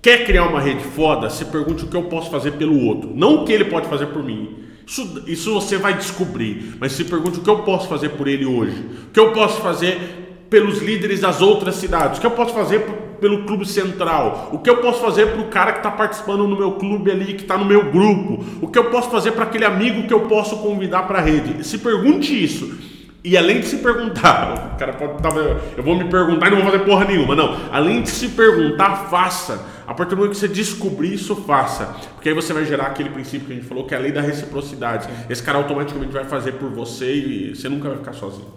quer 0.00 0.24
criar 0.24 0.46
uma 0.48 0.60
rede 0.60 0.82
foda? 0.82 1.28
Se 1.28 1.44
pergunte 1.44 1.84
o 1.84 1.88
que 1.88 1.96
eu 1.96 2.04
posso 2.04 2.30
fazer 2.30 2.52
pelo 2.52 2.82
outro, 2.86 3.12
não 3.14 3.42
o 3.42 3.44
que 3.44 3.52
ele 3.52 3.66
pode 3.66 3.86
fazer 3.86 4.06
por 4.06 4.24
mim. 4.24 4.56
Isso, 4.86 5.22
isso 5.26 5.52
você 5.52 5.76
vai 5.76 5.94
descobrir, 5.94 6.76
mas 6.80 6.92
se 6.92 7.04
pergunte 7.04 7.40
o 7.40 7.42
que 7.42 7.50
eu 7.50 7.58
posso 7.58 7.86
fazer 7.86 8.10
por 8.10 8.28
ele 8.28 8.46
hoje, 8.46 8.82
o 9.08 9.10
que 9.12 9.20
eu 9.20 9.32
posso 9.32 9.60
fazer 9.60 10.25
pelos 10.56 10.78
líderes 10.78 11.20
das 11.20 11.42
outras 11.42 11.74
cidades, 11.74 12.16
o 12.16 12.20
que 12.22 12.26
eu 12.26 12.30
posso 12.30 12.54
fazer 12.54 12.80
pelo 13.20 13.44
clube 13.44 13.68
central? 13.68 14.48
O 14.50 14.58
que 14.58 14.70
eu 14.70 14.78
posso 14.78 15.02
fazer 15.02 15.26
para 15.26 15.42
o 15.42 15.48
cara 15.48 15.72
que 15.72 15.80
está 15.80 15.90
participando 15.90 16.48
no 16.48 16.56
meu 16.56 16.72
clube 16.72 17.10
ali, 17.10 17.34
que 17.34 17.42
está 17.42 17.58
no 17.58 17.66
meu 17.66 17.92
grupo? 17.92 18.42
O 18.62 18.66
que 18.66 18.78
eu 18.78 18.84
posso 18.84 19.10
fazer 19.10 19.32
para 19.32 19.44
aquele 19.44 19.66
amigo 19.66 20.08
que 20.08 20.14
eu 20.14 20.20
posso 20.20 20.56
convidar 20.56 21.02
para 21.02 21.18
a 21.18 21.20
rede? 21.20 21.62
Se 21.62 21.76
pergunte 21.76 22.42
isso. 22.42 22.74
E 23.22 23.36
além 23.36 23.60
de 23.60 23.66
se 23.66 23.76
perguntar, 23.78 24.72
o 24.72 24.78
cara 24.78 24.94
pode 24.94 25.16
estar. 25.16 25.30
Eu 25.76 25.82
vou 25.82 25.94
me 25.94 26.04
perguntar 26.04 26.46
e 26.46 26.50
não 26.52 26.62
vou 26.62 26.70
fazer 26.70 26.84
porra 26.84 27.04
nenhuma. 27.04 27.36
Não. 27.36 27.54
Além 27.70 28.00
de 28.00 28.08
se 28.08 28.28
perguntar, 28.28 29.10
faça. 29.10 29.62
A 29.86 29.92
partir 29.92 30.14
do 30.14 30.16
momento 30.16 30.32
que 30.32 30.38
você 30.38 30.48
descobrir 30.48 31.12
isso, 31.12 31.36
faça. 31.36 31.84
Porque 32.14 32.30
aí 32.30 32.34
você 32.34 32.54
vai 32.54 32.64
gerar 32.64 32.86
aquele 32.86 33.10
princípio 33.10 33.46
que 33.46 33.52
a 33.52 33.56
gente 33.56 33.68
falou, 33.68 33.84
que 33.84 33.94
é 33.94 33.98
a 33.98 34.00
lei 34.00 34.10
da 34.10 34.22
reciprocidade. 34.22 35.06
Esse 35.28 35.42
cara 35.42 35.58
automaticamente 35.58 36.14
vai 36.14 36.24
fazer 36.24 36.52
por 36.52 36.70
você 36.70 37.12
e 37.12 37.54
você 37.54 37.68
nunca 37.68 37.90
vai 37.90 37.98
ficar 37.98 38.14
sozinho. 38.14 38.48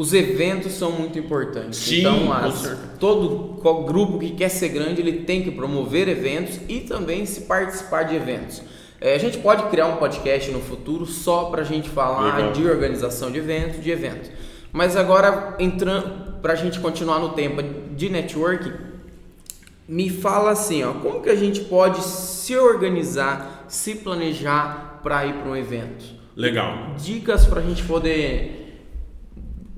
Os 0.00 0.14
eventos 0.14 0.72
são 0.72 0.92
muito 0.92 1.18
importantes. 1.18 1.78
Sim, 1.78 2.00
então, 2.00 2.32
as, 2.32 2.74
todo 2.98 3.60
grupo 3.84 4.18
que 4.18 4.30
quer 4.30 4.48
ser 4.48 4.70
grande, 4.70 5.02
ele 5.02 5.24
tem 5.24 5.42
que 5.42 5.50
promover 5.50 6.08
eventos 6.08 6.58
e 6.70 6.80
também 6.80 7.26
se 7.26 7.42
participar 7.42 8.04
de 8.04 8.16
eventos. 8.16 8.62
É, 8.98 9.14
a 9.14 9.18
gente 9.18 9.36
pode 9.36 9.64
criar 9.64 9.88
um 9.88 9.96
podcast 9.96 10.50
no 10.52 10.60
futuro 10.60 11.04
só 11.04 11.50
para 11.50 11.60
a 11.60 11.64
gente 11.66 11.90
falar 11.90 12.34
Legal. 12.34 12.52
de 12.52 12.66
organização 12.66 13.30
de 13.30 13.40
eventos, 13.40 13.84
de 13.84 13.90
eventos. 13.90 14.30
Mas 14.72 14.96
agora, 14.96 15.56
entrando 15.58 16.40
para 16.40 16.54
a 16.54 16.56
gente 16.56 16.80
continuar 16.80 17.18
no 17.18 17.34
tempo 17.34 17.62
de 17.94 18.08
networking, 18.08 18.72
me 19.86 20.08
fala 20.08 20.52
assim, 20.52 20.82
ó, 20.82 20.94
como 20.94 21.20
que 21.20 21.28
a 21.28 21.36
gente 21.36 21.60
pode 21.60 22.02
se 22.02 22.56
organizar, 22.56 23.66
se 23.68 23.96
planejar 23.96 25.00
para 25.02 25.26
ir 25.26 25.34
para 25.34 25.50
um 25.50 25.56
evento? 25.56 26.06
Legal. 26.34 26.94
Dicas 26.96 27.44
para 27.44 27.60
a 27.60 27.62
gente 27.62 27.82
poder 27.82 28.59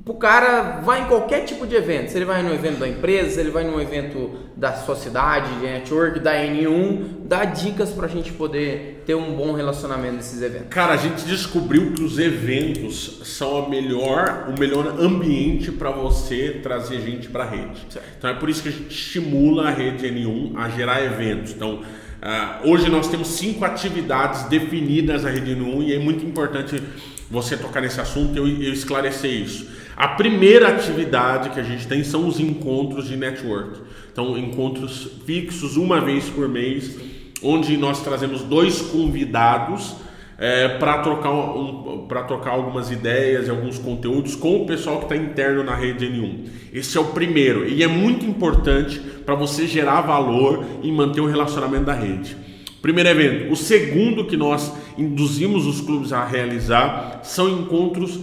o 0.04 0.14
cara 0.14 0.80
vai 0.80 1.02
em 1.02 1.04
qualquer 1.04 1.44
tipo 1.44 1.64
de 1.66 1.76
evento. 1.76 2.10
Se 2.10 2.18
ele 2.18 2.24
vai 2.24 2.42
no 2.42 2.52
evento 2.52 2.78
da 2.78 2.88
empresa, 2.88 3.30
se 3.30 3.40
ele 3.40 3.50
vai 3.50 3.62
num 3.62 3.80
evento 3.80 4.32
da 4.56 4.72
sua 4.72 4.96
cidade, 4.96 5.54
de 5.54 5.60
network, 5.60 6.18
da 6.18 6.34
N1, 6.34 7.22
dá 7.24 7.44
dicas 7.44 7.90
para 7.90 8.06
a 8.06 8.08
gente 8.08 8.32
poder 8.32 9.04
ter 9.06 9.14
um 9.14 9.36
bom 9.36 9.52
relacionamento 9.52 10.16
nesses 10.16 10.42
eventos. 10.42 10.68
Cara, 10.70 10.94
a 10.94 10.96
gente 10.96 11.24
descobriu 11.24 11.92
que 11.92 12.02
os 12.02 12.18
eventos 12.18 13.20
são 13.24 13.64
a 13.64 13.68
melhor, 13.68 14.48
o 14.48 14.58
melhor 14.58 15.00
ambiente 15.00 15.70
para 15.70 15.90
você 15.90 16.60
trazer 16.62 17.00
gente 17.00 17.28
para 17.28 17.44
a 17.44 17.48
rede. 17.48 17.86
Certo. 17.88 18.06
Então 18.18 18.30
é 18.30 18.34
por 18.34 18.50
isso 18.50 18.62
que 18.62 18.70
a 18.70 18.72
gente 18.72 18.90
estimula 18.90 19.68
a 19.68 19.70
rede 19.70 20.04
N1 20.04 20.56
a 20.56 20.68
gerar 20.68 21.04
eventos. 21.04 21.52
Então 21.52 21.74
uh, 21.76 22.68
hoje 22.68 22.90
nós 22.90 23.06
temos 23.06 23.28
cinco 23.28 23.64
atividades 23.64 24.44
definidas 24.44 25.22
na 25.22 25.30
rede 25.30 25.54
N1 25.54 25.86
e 25.86 25.94
é 25.94 25.98
muito 26.00 26.24
importante 26.26 26.82
você 27.30 27.56
tocar 27.56 27.80
nesse 27.80 28.00
assunto 28.00 28.34
e 28.34 28.38
eu, 28.38 28.46
eu 28.46 28.72
esclarecer 28.72 29.30
isso. 29.30 29.71
A 29.96 30.08
primeira 30.08 30.68
atividade 30.68 31.50
que 31.50 31.60
a 31.60 31.62
gente 31.62 31.86
tem 31.86 32.02
são 32.02 32.26
os 32.26 32.40
encontros 32.40 33.08
de 33.08 33.16
network. 33.16 33.80
Então, 34.12 34.36
encontros 34.36 35.10
fixos 35.24 35.76
uma 35.76 36.00
vez 36.00 36.28
por 36.28 36.48
mês, 36.48 36.98
onde 37.42 37.76
nós 37.76 38.02
trazemos 38.02 38.42
dois 38.42 38.80
convidados 38.80 39.96
é, 40.38 40.68
para 40.78 40.98
trocar, 40.98 41.30
um, 41.30 42.06
trocar 42.26 42.50
algumas 42.50 42.90
ideias 42.90 43.46
e 43.46 43.50
alguns 43.50 43.78
conteúdos 43.78 44.34
com 44.34 44.62
o 44.62 44.66
pessoal 44.66 44.98
que 44.98 45.04
está 45.04 45.16
interno 45.16 45.62
na 45.62 45.74
rede 45.74 46.06
N1. 46.06 46.48
Esse 46.72 46.98
é 46.98 47.00
o 47.00 47.06
primeiro 47.06 47.68
e 47.68 47.82
é 47.82 47.86
muito 47.86 48.24
importante 48.24 48.98
para 49.24 49.34
você 49.34 49.66
gerar 49.66 50.00
valor 50.00 50.64
e 50.82 50.90
manter 50.90 51.20
o 51.20 51.26
relacionamento 51.26 51.84
da 51.84 51.94
rede. 51.94 52.36
Primeiro 52.80 53.10
evento. 53.10 53.52
O 53.52 53.56
segundo 53.56 54.26
que 54.26 54.36
nós 54.36 54.72
induzimos 54.98 55.64
os 55.64 55.80
clubes 55.80 56.12
a 56.12 56.24
realizar 56.24 57.20
são 57.22 57.48
encontros 57.48 58.18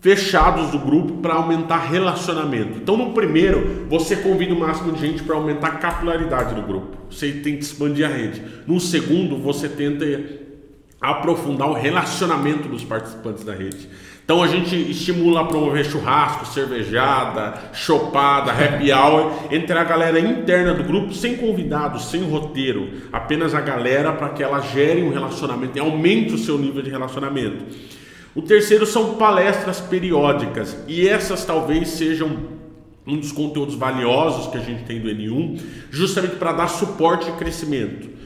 fechados 0.00 0.70
do 0.70 0.78
grupo 0.78 1.18
para 1.18 1.34
aumentar 1.34 1.90
relacionamento. 1.90 2.78
Então, 2.78 2.96
no 2.96 3.12
primeiro, 3.12 3.86
você 3.88 4.16
convida 4.16 4.54
o 4.54 4.58
máximo 4.58 4.92
de 4.92 5.00
gente 5.00 5.22
para 5.22 5.36
aumentar 5.36 5.68
a 5.68 5.76
capilaridade 5.76 6.54
do 6.54 6.62
grupo. 6.62 6.96
Você 7.10 7.32
que 7.32 7.50
expandir 7.50 8.06
a 8.06 8.08
rede. 8.08 8.42
No 8.66 8.80
segundo, 8.80 9.36
você 9.36 9.68
tenta 9.68 10.04
aprofundar 11.00 11.68
o 11.68 11.74
relacionamento 11.74 12.68
dos 12.68 12.84
participantes 12.84 13.44
da 13.44 13.54
rede. 13.54 13.88
Então 14.24 14.42
a 14.42 14.46
gente 14.46 14.76
estimula 14.76 15.40
a 15.40 15.44
promover 15.44 15.84
churrasco, 15.84 16.46
cervejada, 16.46 17.54
chopada, 17.72 18.52
happy 18.52 18.92
hour 18.92 19.32
entre 19.50 19.76
a 19.76 19.82
galera 19.82 20.20
interna 20.20 20.72
do 20.72 20.84
grupo, 20.84 21.12
sem 21.12 21.36
convidados, 21.36 22.04
sem 22.10 22.22
roteiro, 22.22 22.90
apenas 23.10 23.54
a 23.54 23.60
galera 23.60 24.12
para 24.12 24.28
que 24.28 24.42
ela 24.42 24.60
gere 24.60 25.02
um 25.02 25.10
relacionamento 25.10 25.76
e 25.76 25.80
aumente 25.80 26.34
o 26.34 26.38
seu 26.38 26.56
nível 26.58 26.80
de 26.80 26.90
relacionamento. 26.90 27.64
O 28.34 28.42
terceiro 28.42 28.86
são 28.86 29.14
palestras 29.14 29.80
periódicas, 29.80 30.76
e 30.86 31.08
essas 31.08 31.44
talvez 31.44 31.88
sejam 31.88 32.60
um 33.06 33.18
dos 33.18 33.32
conteúdos 33.32 33.74
valiosos 33.74 34.46
que 34.46 34.58
a 34.58 34.60
gente 34.60 34.84
tem 34.84 35.00
do 35.00 35.08
N1, 35.08 35.60
justamente 35.90 36.36
para 36.36 36.52
dar 36.52 36.68
suporte 36.68 37.28
e 37.28 37.32
crescimento. 37.32 38.19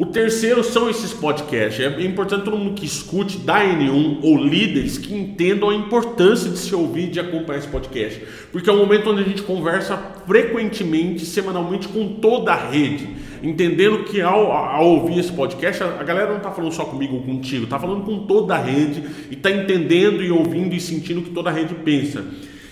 O 0.00 0.06
terceiro 0.06 0.64
são 0.64 0.88
esses 0.88 1.12
podcasts. 1.12 1.78
É 1.78 2.00
importante 2.00 2.44
todo 2.44 2.56
mundo 2.56 2.72
que 2.72 2.86
escute 2.86 3.36
da 3.36 3.62
N1 3.62 4.20
ou 4.22 4.38
líderes 4.38 4.96
que 4.96 5.12
entendam 5.14 5.68
a 5.68 5.74
importância 5.74 6.48
de 6.48 6.56
se 6.56 6.74
ouvir 6.74 7.08
e 7.08 7.10
de 7.10 7.20
acompanhar 7.20 7.58
esse 7.58 7.68
podcast. 7.68 8.18
Porque 8.50 8.70
é 8.70 8.72
um 8.72 8.78
momento 8.78 9.10
onde 9.10 9.20
a 9.20 9.24
gente 9.24 9.42
conversa 9.42 9.98
frequentemente, 10.26 11.26
semanalmente 11.26 11.86
com 11.86 12.14
toda 12.14 12.50
a 12.50 12.70
rede 12.70 13.20
entendendo 13.42 14.04
que 14.04 14.20
ao, 14.20 14.52
ao 14.52 14.86
ouvir 14.86 15.18
esse 15.18 15.32
podcast, 15.32 15.82
a, 15.82 16.02
galera 16.02 16.28
não 16.28 16.36
está 16.36 16.50
falando 16.50 16.72
só 16.72 16.84
comigo 16.84 17.16
ou 17.16 17.22
contigo, 17.22 17.64
está 17.64 17.78
falando 17.78 18.04
com 18.04 18.26
toda 18.26 18.54
a 18.54 18.58
rede 18.58 19.02
e 19.30 19.34
está 19.34 19.50
entendendo 19.50 20.22
e 20.22 20.30
ouvindo 20.30 20.74
e 20.74 20.80
sentindo 20.80 21.20
o 21.20 21.22
que 21.22 21.30
toda 21.30 21.48
a 21.48 21.52
rede 21.52 21.74
pensa. 21.74 22.22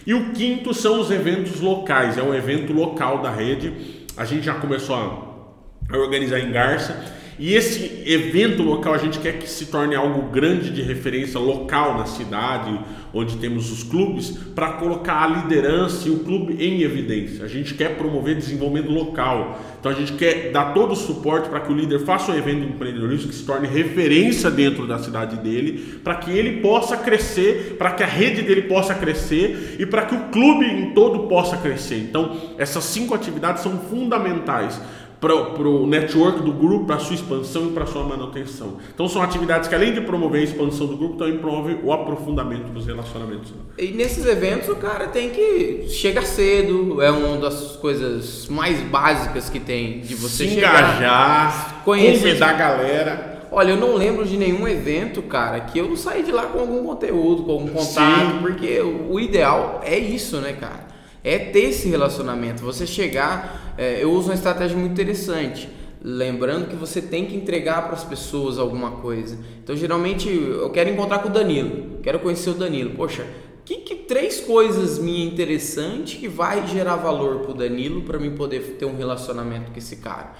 E 0.06 0.12
o 0.12 0.32
quinto 0.32 0.74
são 0.74 1.00
os 1.00 1.10
eventos 1.10 1.58
locais, 1.60 2.18
é 2.18 2.22
um 2.22 2.34
evento 2.34 2.74
local 2.74 3.22
da 3.22 3.30
rede. 3.30 3.72
A 4.14 4.26
gente 4.26 4.44
já 4.44 4.54
começou 4.54 4.94
a 4.94 5.96
organizar 5.96 6.38
em 6.38 6.52
Garça 6.52 7.16
e 7.38 7.54
esse 7.54 8.02
evento 8.04 8.62
local 8.62 8.94
a 8.94 8.98
gente 8.98 9.18
quer 9.20 9.38
que 9.38 9.48
se 9.48 9.66
torne 9.66 9.94
algo 9.94 10.30
grande 10.30 10.70
de 10.70 10.82
referência 10.82 11.38
local 11.38 11.96
na 11.96 12.04
cidade, 12.04 12.78
onde 13.14 13.36
temos 13.36 13.70
os 13.70 13.84
clubes, 13.84 14.30
para 14.54 14.72
colocar 14.72 15.22
a 15.22 15.26
liderança 15.26 16.08
e 16.08 16.10
o 16.10 16.18
clube 16.20 16.56
em 16.58 16.82
evidência. 16.82 17.44
A 17.44 17.48
gente 17.48 17.74
quer 17.74 17.96
promover 17.96 18.34
desenvolvimento 18.34 18.90
local. 18.90 19.60
Então 19.78 19.92
a 19.92 19.94
gente 19.94 20.14
quer 20.14 20.50
dar 20.50 20.74
todo 20.74 20.92
o 20.92 20.96
suporte 20.96 21.48
para 21.48 21.60
que 21.60 21.72
o 21.72 21.76
líder 21.76 22.00
faça 22.00 22.32
um 22.32 22.34
evento 22.34 22.60
de 22.60 22.72
empreendedorismo 22.72 23.28
que 23.28 23.34
se 23.34 23.44
torne 23.44 23.68
referência 23.68 24.50
dentro 24.50 24.86
da 24.86 24.98
cidade 24.98 25.36
dele, 25.36 26.00
para 26.02 26.16
que 26.16 26.30
ele 26.30 26.60
possa 26.60 26.96
crescer, 26.96 27.76
para 27.78 27.92
que 27.92 28.02
a 28.02 28.06
rede 28.06 28.42
dele 28.42 28.62
possa 28.62 28.94
crescer 28.94 29.76
e 29.78 29.86
para 29.86 30.02
que 30.02 30.14
o 30.14 30.24
clube 30.30 30.66
em 30.66 30.90
todo 30.90 31.28
possa 31.28 31.56
crescer. 31.56 31.98
Então 31.98 32.36
essas 32.58 32.82
cinco 32.84 33.14
atividades 33.14 33.62
são 33.62 33.78
fundamentais 33.78 34.80
para 35.20 35.34
o 35.34 35.86
network 35.86 36.42
do 36.42 36.52
grupo, 36.52 36.86
para 36.86 36.96
a 36.96 37.00
sua 37.00 37.14
expansão 37.14 37.68
e 37.68 37.72
para 37.72 37.84
a 37.84 37.86
sua 37.86 38.04
manutenção. 38.04 38.76
Então 38.94 39.08
são 39.08 39.20
atividades 39.20 39.68
que 39.68 39.74
além 39.74 39.92
de 39.92 40.00
promover 40.00 40.40
a 40.40 40.44
expansão 40.44 40.86
do 40.86 40.96
grupo, 40.96 41.16
também 41.16 41.38
promovem 41.38 41.78
o 41.82 41.92
aprofundamento 41.92 42.68
dos 42.68 42.86
relacionamentos. 42.86 43.52
E 43.76 43.88
nesses 43.88 44.24
eventos 44.26 44.68
o 44.68 44.76
cara 44.76 45.08
tem 45.08 45.30
que 45.30 45.88
chegar 45.88 46.22
cedo, 46.22 47.02
é 47.02 47.10
uma 47.10 47.36
das 47.38 47.76
coisas 47.76 48.46
mais 48.48 48.80
básicas 48.82 49.50
que 49.50 49.58
tem 49.58 50.00
de 50.00 50.14
você 50.14 50.46
Se 50.46 50.54
chegar, 50.54 50.96
engajar, 50.96 51.82
convidar 51.84 52.50
a 52.50 52.52
galera. 52.52 53.38
Olha, 53.50 53.70
eu 53.70 53.76
não 53.78 53.96
lembro 53.96 54.26
de 54.26 54.36
nenhum 54.36 54.68
evento, 54.68 55.22
cara, 55.22 55.60
que 55.60 55.78
eu 55.78 55.88
não 55.88 55.96
saí 55.96 56.22
de 56.22 56.30
lá 56.30 56.44
com 56.44 56.60
algum 56.60 56.84
conteúdo, 56.84 57.44
com 57.44 57.52
algum 57.52 57.68
contato, 57.68 58.32
Sim. 58.32 58.38
porque 58.42 58.78
o 58.80 59.18
ideal 59.18 59.80
é 59.82 59.98
isso, 59.98 60.36
né, 60.36 60.52
cara? 60.52 60.88
é 61.28 61.38
ter 61.38 61.70
esse 61.70 61.88
relacionamento. 61.88 62.62
Você 62.62 62.86
chegar, 62.86 63.67
é, 63.78 64.02
eu 64.02 64.12
uso 64.12 64.28
uma 64.28 64.34
estratégia 64.34 64.76
muito 64.76 64.92
interessante. 64.92 65.68
Lembrando 66.02 66.68
que 66.68 66.76
você 66.76 67.00
tem 67.00 67.24
que 67.24 67.34
entregar 67.34 67.84
para 67.84 67.94
as 67.94 68.04
pessoas 68.04 68.58
alguma 68.58 68.90
coisa. 68.90 69.38
Então, 69.62 69.74
geralmente, 69.76 70.28
eu 70.28 70.68
quero 70.70 70.90
encontrar 70.90 71.20
com 71.20 71.28
o 71.28 71.32
Danilo, 71.32 71.98
quero 72.02 72.18
conhecer 72.18 72.50
o 72.50 72.54
Danilo. 72.54 72.90
Poxa, 72.90 73.24
que, 73.68 73.76
que 73.76 73.94
três 73.94 74.40
coisas 74.40 74.98
minhas 74.98 75.30
interessantes 75.30 76.18
que 76.18 76.26
vai 76.26 76.66
gerar 76.66 76.96
valor 76.96 77.40
para 77.40 77.50
o 77.50 77.54
Danilo 77.54 78.00
para 78.00 78.18
mim 78.18 78.30
poder 78.30 78.60
ter 78.78 78.86
um 78.86 78.96
relacionamento 78.96 79.70
com 79.70 79.78
esse 79.78 79.96
cara? 79.96 80.32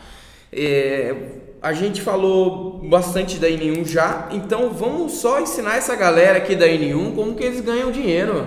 É, 0.51 1.14
a 1.61 1.74
gente 1.74 2.01
falou 2.01 2.79
bastante 2.88 3.37
da 3.37 3.46
N1 3.46 3.87
já, 3.87 4.31
então 4.33 4.70
vamos 4.70 5.12
só 5.12 5.40
ensinar 5.40 5.77
essa 5.77 5.94
galera 5.94 6.38
aqui 6.38 6.57
da 6.57 6.66
N1 6.66 7.14
como 7.14 7.35
que 7.35 7.44
eles 7.44 7.61
ganham 7.61 7.92
dinheiro. 7.92 8.46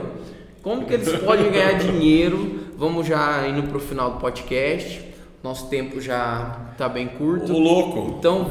Como 0.63 0.85
que 0.85 0.95
eles 0.95 1.11
podem 1.19 1.51
ganhar 1.51 1.73
dinheiro? 1.73 2.60
Vamos 2.81 3.05
já 3.05 3.47
indo 3.47 3.67
para 3.67 3.77
o 3.77 3.79
final 3.79 4.13
do 4.13 4.19
podcast. 4.19 5.05
Nosso 5.43 5.69
tempo 5.69 6.01
já 6.01 6.69
está 6.71 6.89
bem 6.89 7.09
curto. 7.09 7.53
O 7.53 7.59
louco. 7.59 8.17
Então, 8.17 8.49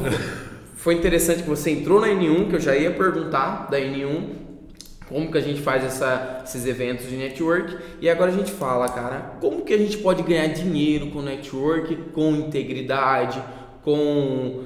foi 0.75 0.93
interessante 0.93 1.43
que 1.43 1.49
você 1.49 1.71
entrou 1.71 1.99
na 1.99 2.07
N1, 2.07 2.47
que 2.47 2.55
eu 2.55 2.59
já 2.61 2.73
ia 2.73 2.91
perguntar 2.91 3.67
da 3.69 3.77
N1, 3.77 4.29
como 5.09 5.29
que 5.29 5.37
a 5.37 5.41
gente 5.41 5.59
faz 5.59 5.83
essa, 5.83 6.43
esses 6.45 6.65
eventos 6.65 7.09
de 7.09 7.17
network. 7.17 7.75
E 7.99 8.09
agora 8.09 8.31
a 8.31 8.33
gente 8.33 8.53
fala, 8.53 8.87
cara, 8.87 9.35
como 9.41 9.65
que 9.65 9.73
a 9.73 9.77
gente 9.77 9.97
pode 9.97 10.23
ganhar 10.23 10.47
dinheiro 10.47 11.07
com 11.07 11.21
network, 11.21 11.93
com 12.13 12.33
integridade, 12.33 13.43
com 13.83 14.61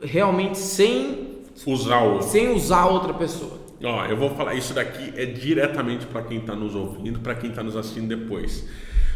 realmente 0.00 0.58
sem 0.58 1.40
usar 1.66 2.22
sem 2.22 2.54
usar 2.54 2.86
outra 2.86 3.12
pessoa. 3.12 3.58
Ó, 3.82 4.04
eu 4.06 4.16
vou 4.16 4.30
falar 4.30 4.54
isso 4.54 4.72
daqui 4.72 5.12
é 5.16 5.26
diretamente 5.26 6.06
para 6.06 6.22
quem 6.22 6.38
está 6.38 6.54
nos 6.54 6.76
ouvindo, 6.76 7.18
para 7.18 7.34
quem 7.34 7.50
está 7.50 7.64
nos 7.64 7.74
assistindo 7.74 8.06
depois. 8.06 8.64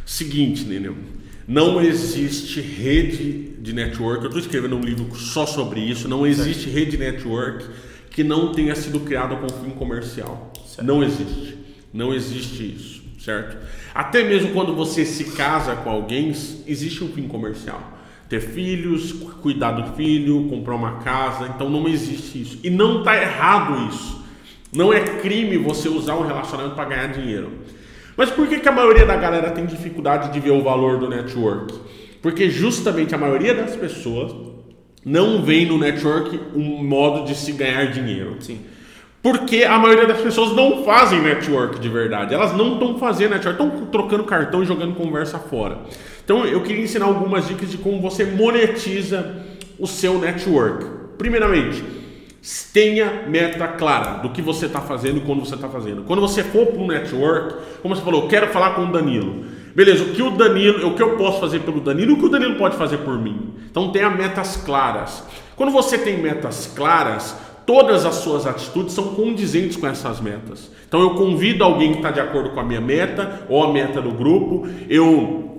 Seguinte, 0.07 0.64
Nenê, 0.64 0.92
não 1.49 1.81
existe 1.81 2.61
rede 2.61 3.57
de 3.59 3.73
network. 3.73 4.23
Eu 4.23 4.29
estou 4.29 4.40
escrevendo 4.40 4.77
um 4.77 4.81
livro 4.81 5.14
só 5.16 5.45
sobre 5.45 5.81
isso. 5.81 6.09
Não 6.09 6.25
existe 6.25 6.64
certo. 6.64 6.75
rede 6.75 6.90
de 6.92 6.97
network 6.97 7.66
que 8.11 8.23
não 8.23 8.53
tenha 8.53 8.75
sido 8.77 9.01
criada 9.01 9.35
com 9.37 9.49
fim 9.49 9.71
comercial. 9.71 10.53
Certo. 10.64 10.87
Não 10.87 11.03
existe. 11.03 11.59
Não 11.92 12.14
existe 12.14 12.62
isso, 12.62 13.03
certo? 13.19 13.57
Até 13.92 14.23
mesmo 14.23 14.53
quando 14.53 14.75
você 14.75 15.05
se 15.05 15.25
casa 15.33 15.75
com 15.75 15.90
alguém, 15.90 16.29
existe 16.66 17.03
um 17.03 17.09
fim 17.09 17.27
comercial 17.27 17.97
ter 18.29 18.40
filhos, 18.40 19.12
cuidar 19.12 19.73
do 19.73 19.95
filho, 19.95 20.49
comprar 20.49 20.75
uma 20.75 20.99
casa. 20.99 21.51
Então 21.55 21.69
não 21.71 21.88
existe 21.88 22.40
isso. 22.40 22.59
E 22.62 22.71
não 22.71 23.01
está 23.01 23.21
errado 23.21 23.88
isso. 23.88 24.25
Não 24.73 24.92
é 24.92 25.01
crime 25.01 25.57
você 25.57 25.88
usar 25.88 26.16
um 26.16 26.27
relacionamento 26.27 26.75
para 26.75 26.88
ganhar 26.88 27.07
dinheiro. 27.09 27.53
Mas 28.16 28.31
por 28.31 28.46
que, 28.48 28.61
que 28.61 28.68
a 28.68 28.72
maioria 28.72 29.05
da 29.05 29.16
galera 29.16 29.50
tem 29.50 29.66
dificuldade 29.66 30.33
de 30.33 30.40
ver 30.40 30.52
o 30.52 30.62
valor 30.62 30.98
do 30.98 31.09
network? 31.09 31.74
Porque 32.22 32.48
justamente 32.48 33.14
a 33.14 33.18
maioria 33.18 33.55
das 33.55 33.76
pessoas 33.76 34.33
não 35.05 35.42
vê 35.42 35.64
no 35.64 35.79
network 35.79 36.40
um 36.55 36.83
modo 36.83 37.24
de 37.24 37.35
se 37.35 37.52
ganhar 37.52 37.92
dinheiro. 37.92 38.37
Sim. 38.40 38.61
Porque 39.22 39.64
a 39.64 39.79
maioria 39.79 40.07
das 40.07 40.20
pessoas 40.20 40.55
não 40.55 40.85
fazem 40.85 41.20
network 41.20 41.79
de 41.79 41.88
verdade. 41.88 42.33
Elas 42.33 42.57
não 42.57 42.74
estão 42.74 42.98
fazendo 42.98 43.33
network, 43.33 43.61
estão 43.61 43.87
trocando 43.87 44.24
cartão 44.24 44.62
e 44.62 44.66
jogando 44.66 44.94
conversa 44.94 45.38
fora. 45.38 45.79
Então 46.24 46.44
eu 46.44 46.62
queria 46.62 46.83
ensinar 46.83 47.07
algumas 47.07 47.46
dicas 47.46 47.70
de 47.70 47.79
como 47.79 48.00
você 48.00 48.24
monetiza 48.24 49.44
o 49.79 49.87
seu 49.87 50.18
network. 50.18 50.87
Primeiramente, 51.18 51.83
Tenha 52.72 53.24
meta 53.26 53.66
clara 53.66 54.18
do 54.18 54.30
que 54.30 54.40
você 54.40 54.66
está 54.66 54.80
fazendo 54.80 55.18
e 55.18 55.20
quando 55.22 55.40
você 55.40 55.56
está 55.56 55.68
fazendo. 55.68 56.02
Quando 56.02 56.20
você 56.20 56.44
for 56.44 56.66
para 56.66 56.80
um 56.80 56.87
network, 56.87 57.54
como 57.82 57.96
você 57.96 58.02
falou, 58.02 58.22
eu 58.22 58.28
quero 58.28 58.48
falar 58.48 58.74
com 58.74 58.85
o 58.85 58.92
Danilo. 58.92 59.44
Beleza, 59.74 60.04
o 60.04 60.12
que 60.12 60.22
o 60.22 60.30
Danilo, 60.30 60.88
o 60.88 60.94
que 60.94 61.02
eu 61.02 61.16
posso 61.16 61.40
fazer 61.40 61.61
pelo 61.61 61.80
Danilo, 61.80 62.14
o 62.14 62.18
que 62.18 62.26
o 62.26 62.28
Danilo 62.28 62.54
pode 62.56 62.76
fazer 62.76 62.98
por 62.98 63.18
mim. 63.18 63.50
Então 63.68 63.90
tenha 63.90 64.09
metas 64.09 64.56
claras. 64.56 65.24
Quando 65.56 65.72
você 65.72 65.98
tem 65.98 66.18
metas 66.18 66.70
claras, 66.74 67.37
todas 67.66 68.06
as 68.06 68.14
suas 68.16 68.46
atitudes 68.46 68.94
são 68.94 69.14
condizentes 69.14 69.76
com 69.76 69.87
essas 69.87 70.20
metas. 70.20 70.70
Então 70.87 71.00
eu 71.00 71.11
convido 71.14 71.64
alguém 71.64 71.90
que 71.90 71.98
está 71.98 72.11
de 72.11 72.20
acordo 72.20 72.50
com 72.50 72.61
a 72.61 72.64
minha 72.64 72.80
meta 72.80 73.44
ou 73.48 73.64
a 73.64 73.72
meta 73.72 74.00
do 74.00 74.12
grupo, 74.12 74.68
eu 74.88 75.56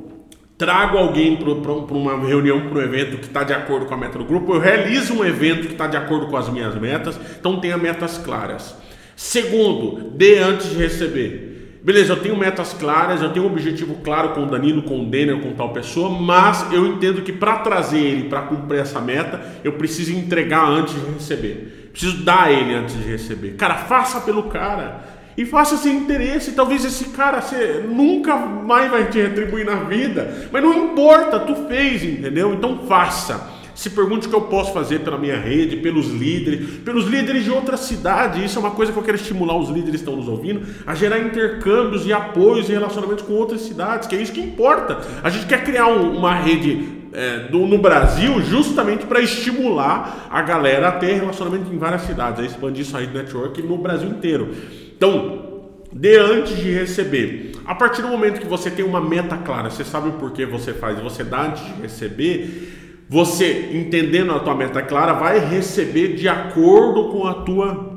trago 0.57 0.97
alguém 0.97 1.37
para 1.37 1.71
uma 1.71 2.17
reunião, 2.25 2.67
para 2.69 2.79
um 2.79 2.81
evento 2.81 3.17
que 3.17 3.27
está 3.27 3.43
de 3.43 3.53
acordo 3.53 3.85
com 3.85 3.93
a 3.93 3.97
meta 3.97 4.17
do 4.17 4.25
grupo, 4.25 4.55
eu 4.55 4.59
realizo 4.59 5.13
um 5.13 5.23
evento 5.23 5.67
que 5.67 5.73
está 5.73 5.85
de 5.85 5.95
acordo 5.95 6.27
com 6.27 6.35
as 6.35 6.49
minhas 6.49 6.73
metas, 6.75 7.19
então 7.39 7.59
tenha 7.59 7.77
metas 7.77 8.17
claras. 8.17 8.75
Segundo, 9.15 10.11
dê 10.15 10.39
antes 10.39 10.71
de 10.71 10.77
receber. 10.77 11.79
Beleza, 11.83 12.13
eu 12.13 12.19
tenho 12.19 12.35
metas 12.35 12.73
claras, 12.73 13.21
eu 13.21 13.31
tenho 13.31 13.45
um 13.45 13.49
objetivo 13.49 13.95
claro 14.03 14.29
com 14.29 14.43
o 14.43 14.45
Danilo, 14.47 14.81
com 14.81 15.01
o 15.01 15.05
Denner, 15.05 15.39
com 15.39 15.53
tal 15.53 15.71
pessoa, 15.71 16.09
mas 16.09 16.71
eu 16.73 16.85
entendo 16.87 17.21
que 17.21 17.31
para 17.31 17.59
trazer 17.59 17.99
ele 17.99 18.27
para 18.27 18.41
cumprir 18.41 18.79
essa 18.79 18.99
meta, 18.99 19.39
eu 19.63 19.73
preciso 19.73 20.11
entregar 20.11 20.67
antes 20.67 20.95
de 20.95 21.11
receber. 21.11 21.89
Preciso 21.91 22.23
dar 22.23 22.51
ele 22.51 22.73
antes 22.73 22.95
de 22.95 23.03
receber. 23.03 23.55
Cara, 23.55 23.75
faça 23.75 24.19
pelo 24.21 24.43
cara 24.43 25.16
e 25.37 25.45
faça 25.45 25.77
sem 25.77 25.95
interesse. 25.95 26.53
Talvez 26.53 26.83
esse 26.83 27.05
cara 27.09 27.41
você 27.41 27.85
nunca 27.87 28.35
mais 28.35 28.89
vai 28.89 29.07
te 29.09 29.21
retribuir 29.21 29.65
na 29.65 29.75
vida, 29.75 30.49
mas 30.51 30.63
não 30.63 30.85
importa, 30.85 31.39
tu 31.39 31.55
fez, 31.67 32.03
entendeu? 32.03 32.53
Então 32.53 32.79
faça. 32.87 33.55
Se 33.75 33.91
pergunte 33.91 34.25
o 34.25 34.29
que 34.31 34.35
eu 34.35 34.41
posso 34.41 34.73
fazer 34.73 35.01
pela 35.01 35.19
minha 35.19 35.39
rede, 35.39 35.77
pelos 35.77 36.07
líderes, 36.07 36.79
pelos 36.79 37.05
líderes 37.05 37.43
de 37.43 37.51
outra 37.51 37.77
cidade. 37.77 38.43
Isso 38.43 38.57
é 38.57 38.59
uma 38.59 38.71
coisa 38.71 38.91
que 38.91 38.97
eu 38.97 39.03
quero 39.03 39.17
estimular 39.17 39.55
os 39.55 39.69
líderes 39.69 39.91
que 39.91 39.97
estão 39.97 40.15
nos 40.15 40.27
ouvindo 40.27 40.65
a 40.87 40.95
gerar 40.95 41.19
intercâmbios 41.19 42.03
e 42.03 42.11
apoios 42.11 42.67
e 42.69 42.71
relacionamentos 42.71 43.23
com 43.23 43.33
outras 43.33 43.61
cidades, 43.61 44.07
que 44.07 44.15
é 44.15 44.19
isso 44.19 44.31
que 44.31 44.41
importa. 44.41 44.97
A 45.21 45.29
gente 45.29 45.45
quer 45.45 45.63
criar 45.63 45.85
um, 45.89 46.17
uma 46.17 46.33
rede 46.33 46.89
é, 47.13 47.49
do, 47.49 47.67
no 47.67 47.77
Brasil 47.77 48.41
justamente 48.41 49.05
para 49.05 49.21
estimular 49.21 50.27
a 50.27 50.41
galera 50.41 50.87
a 50.87 50.93
ter 50.93 51.13
relacionamento 51.13 51.71
em 51.71 51.77
várias 51.77 52.01
cidades, 52.01 52.39
a 52.39 52.45
expandir 52.47 52.83
aí 52.95 53.05
do 53.05 53.15
network 53.15 53.61
no 53.61 53.77
Brasil 53.77 54.09
inteiro. 54.09 54.55
Então, 54.97 55.61
dê 55.93 56.17
antes 56.17 56.57
de 56.57 56.71
receber. 56.71 57.51
A 57.65 57.75
partir 57.75 58.01
do 58.01 58.07
momento 58.07 58.41
que 58.41 58.47
você 58.47 58.71
tem 58.71 58.83
uma 58.83 58.99
meta 58.99 59.37
clara, 59.37 59.69
você 59.69 59.83
sabe 59.83 60.09
o 60.09 60.13
porquê 60.13 60.45
você 60.45 60.73
faz, 60.73 60.99
você 60.99 61.23
dá 61.23 61.43
antes 61.43 61.63
de 61.63 61.81
receber, 61.81 63.05
você 63.07 63.69
entendendo 63.73 64.31
a 64.31 64.39
tua 64.39 64.55
meta 64.55 64.81
clara, 64.81 65.13
vai 65.13 65.39
receber 65.39 66.15
de 66.15 66.27
acordo 66.27 67.09
com 67.09 67.27
a 67.27 67.33
tua 67.35 67.95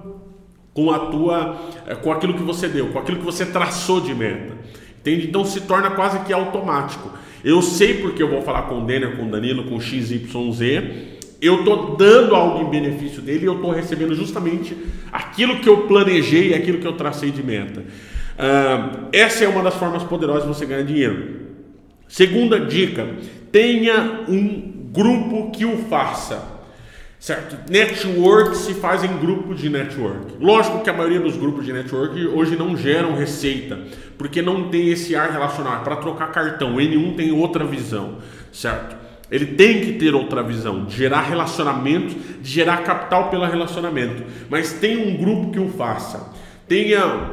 com 0.73 0.91
a 0.91 0.99
tua 0.99 1.61
eh, 1.87 1.95
com 1.97 2.13
aquilo 2.13 2.35
que 2.35 2.43
você 2.43 2.69
deu, 2.69 2.89
com 2.89 2.99
aquilo 2.99 3.19
que 3.19 3.25
você 3.25 3.45
traçou 3.45 4.01
de 4.01 4.15
meta. 4.15 4.55
Entende? 5.01 5.27
Então 5.27 5.45
se 5.45 5.63
torna 5.63 5.91
quase 5.91 6.21
que 6.21 6.33
automático. 6.33 7.11
Eu 7.43 7.63
sei 7.63 7.95
porque 7.95 8.23
eu 8.23 8.29
vou 8.29 8.43
falar 8.43 8.63
com 8.63 8.83
o 8.83 8.87
Denner, 8.87 9.17
com 9.17 9.27
o 9.27 9.31
Danilo, 9.31 9.65
com 9.65 9.77
o 9.77 9.81
XYZ, 9.81 10.21
eu 11.41 11.61
estou 11.61 11.97
dando 11.97 12.35
algo 12.35 12.67
em 12.67 12.71
benefício 12.71 13.23
dele 13.23 13.45
e 13.45 13.47
eu 13.47 13.57
estou 13.57 13.71
recebendo 13.71 14.15
justamente 14.15 14.77
aquilo 15.11 15.59
que 15.61 15.69
eu 15.69 15.87
planejei, 15.87 16.55
aquilo 16.55 16.79
que 16.79 16.87
eu 16.87 16.93
tracei 16.93 17.31
de 17.31 17.43
meta. 17.43 17.81
Uh, 17.81 19.09
essa 19.13 19.45
é 19.45 19.49
uma 19.49 19.63
das 19.63 19.75
formas 19.75 20.03
poderosas 20.03 20.43
de 20.43 20.49
você 20.49 20.67
ganhar 20.67 20.83
dinheiro. 20.83 21.41
Segunda 22.09 22.61
dica: 22.61 23.07
tenha 23.51 24.25
um 24.29 24.89
grupo 24.93 25.51
que 25.51 25.65
o 25.65 25.79
faça. 25.89 26.61
Certo? 27.19 27.71
Network 27.71 28.57
se 28.57 28.73
faz 28.73 29.05
em 29.05 29.19
grupos 29.19 29.61
de 29.61 29.69
network. 29.69 30.37
Lógico 30.41 30.83
que 30.83 30.89
a 30.89 30.93
maioria 30.93 31.21
dos 31.21 31.37
grupos 31.37 31.67
de 31.67 31.73
network 31.73 32.27
hoje 32.29 32.57
não 32.57 32.75
geram 32.75 33.15
receita, 33.15 33.79
porque 34.17 34.41
não 34.41 34.71
tem 34.71 34.89
esse 34.89 35.15
ar 35.15 35.31
relacionado. 35.31 35.85
Para 35.85 35.97
trocar 35.97 36.33
cartão, 36.33 36.77
N1 36.77 37.17
tem 37.17 37.31
outra 37.31 37.63
visão, 37.63 38.17
certo? 38.51 38.97
Ele 39.31 39.47
tem 39.47 39.81
que 39.81 39.93
ter 39.93 40.15
outra 40.15 40.43
visão, 40.43 40.85
de 40.85 40.97
gerar 40.97 41.23
relacionamento, 41.23 42.17
de 42.41 42.51
gerar 42.51 42.79
capital 42.79 43.31
pelo 43.31 43.45
relacionamento. 43.47 44.25
Mas 44.49 44.73
tem 44.73 44.97
um 44.97 45.17
grupo 45.17 45.53
que 45.53 45.61
o 45.61 45.69
faça. 45.69 46.33
Tenha 46.67 47.31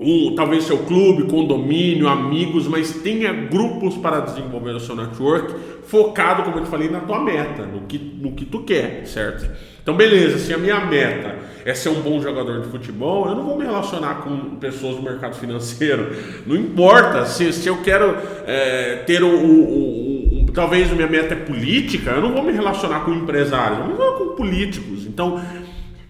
um, 0.00 0.34
talvez 0.34 0.64
seu 0.64 0.78
clube, 0.78 1.24
condomínio, 1.24 2.08
amigos, 2.08 2.66
mas 2.68 2.92
tenha 3.02 3.32
grupos 3.32 3.96
para 3.96 4.20
desenvolver 4.20 4.70
o 4.70 4.80
seu 4.80 4.94
network 4.94 5.54
focado, 5.86 6.42
como 6.42 6.58
eu 6.58 6.64
te 6.64 6.70
falei, 6.70 6.88
na 6.88 7.00
tua 7.00 7.22
meta, 7.22 7.64
no 7.64 7.80
que, 7.82 7.98
no 7.98 8.32
que 8.32 8.44
tu 8.44 8.62
quer, 8.62 9.06
certo? 9.06 9.50
Então, 9.82 9.96
beleza, 9.96 10.38
se 10.38 10.52
a 10.52 10.58
minha 10.58 10.84
meta 10.84 11.36
é 11.64 11.72
ser 11.74 11.88
um 11.88 12.02
bom 12.02 12.20
jogador 12.20 12.60
de 12.60 12.68
futebol, 12.68 13.26
eu 13.26 13.34
não 13.34 13.44
vou 13.44 13.56
me 13.56 13.64
relacionar 13.64 14.16
com 14.16 14.56
pessoas 14.56 14.96
do 14.96 15.02
mercado 15.02 15.34
financeiro. 15.34 16.14
Não 16.46 16.54
importa 16.54 17.24
se, 17.24 17.52
se 17.54 17.68
eu 17.68 17.78
quero 17.78 18.14
é, 18.46 19.02
ter 19.06 19.22
o, 19.22 19.28
o 19.28 20.17
talvez 20.58 20.90
minha 20.90 21.06
meta 21.06 21.34
é 21.34 21.36
política, 21.36 22.10
eu 22.10 22.20
não 22.20 22.32
vou 22.32 22.42
me 22.42 22.50
relacionar 22.50 23.04
com 23.04 23.14
empresários, 23.14 23.78
eu 23.90 23.94
vou 23.94 24.12
com 24.14 24.34
políticos. 24.34 25.06
Então, 25.06 25.40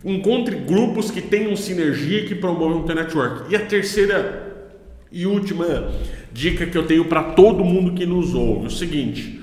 encontre 0.02 0.56
grupos 0.56 1.11
que 1.11 1.20
tenham 1.20 1.54
sinergia 1.54 2.20
e 2.20 2.26
que 2.26 2.34
promovam 2.34 2.80
o 2.80 2.84
teu 2.84 2.94
network. 2.94 3.52
E 3.52 3.56
a 3.56 3.61
terceira 3.61 4.72
e 5.12 5.26
última 5.26 5.90
dica 6.32 6.64
que 6.64 6.78
eu 6.78 6.87
tenho 6.87 7.04
para 7.04 7.24
todo 7.24 7.62
mundo 7.62 7.92
que 7.92 8.06
nos 8.06 8.34
ouve, 8.34 8.64
é 8.64 8.66
o 8.68 8.70
seguinte: 8.70 9.38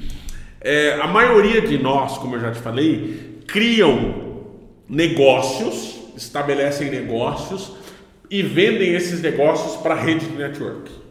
é, 0.60 0.94
a 1.00 1.06
maioria 1.06 1.62
de 1.62 1.78
nós, 1.78 2.18
como 2.18 2.38
eu 2.38 2.41
já 2.41 2.52
te 2.52 2.60
falei, 2.60 3.41
criam 3.46 4.15
negócios, 4.89 6.00
estabelecem 6.18 6.89
negócios 6.89 7.74
e 8.28 8.41
vendem 8.41 8.96
esses 8.96 9.22
negócios 9.22 9.80
para 9.84 9.94
rede 9.94 10.26
de 10.26 10.36
network. 10.36 11.05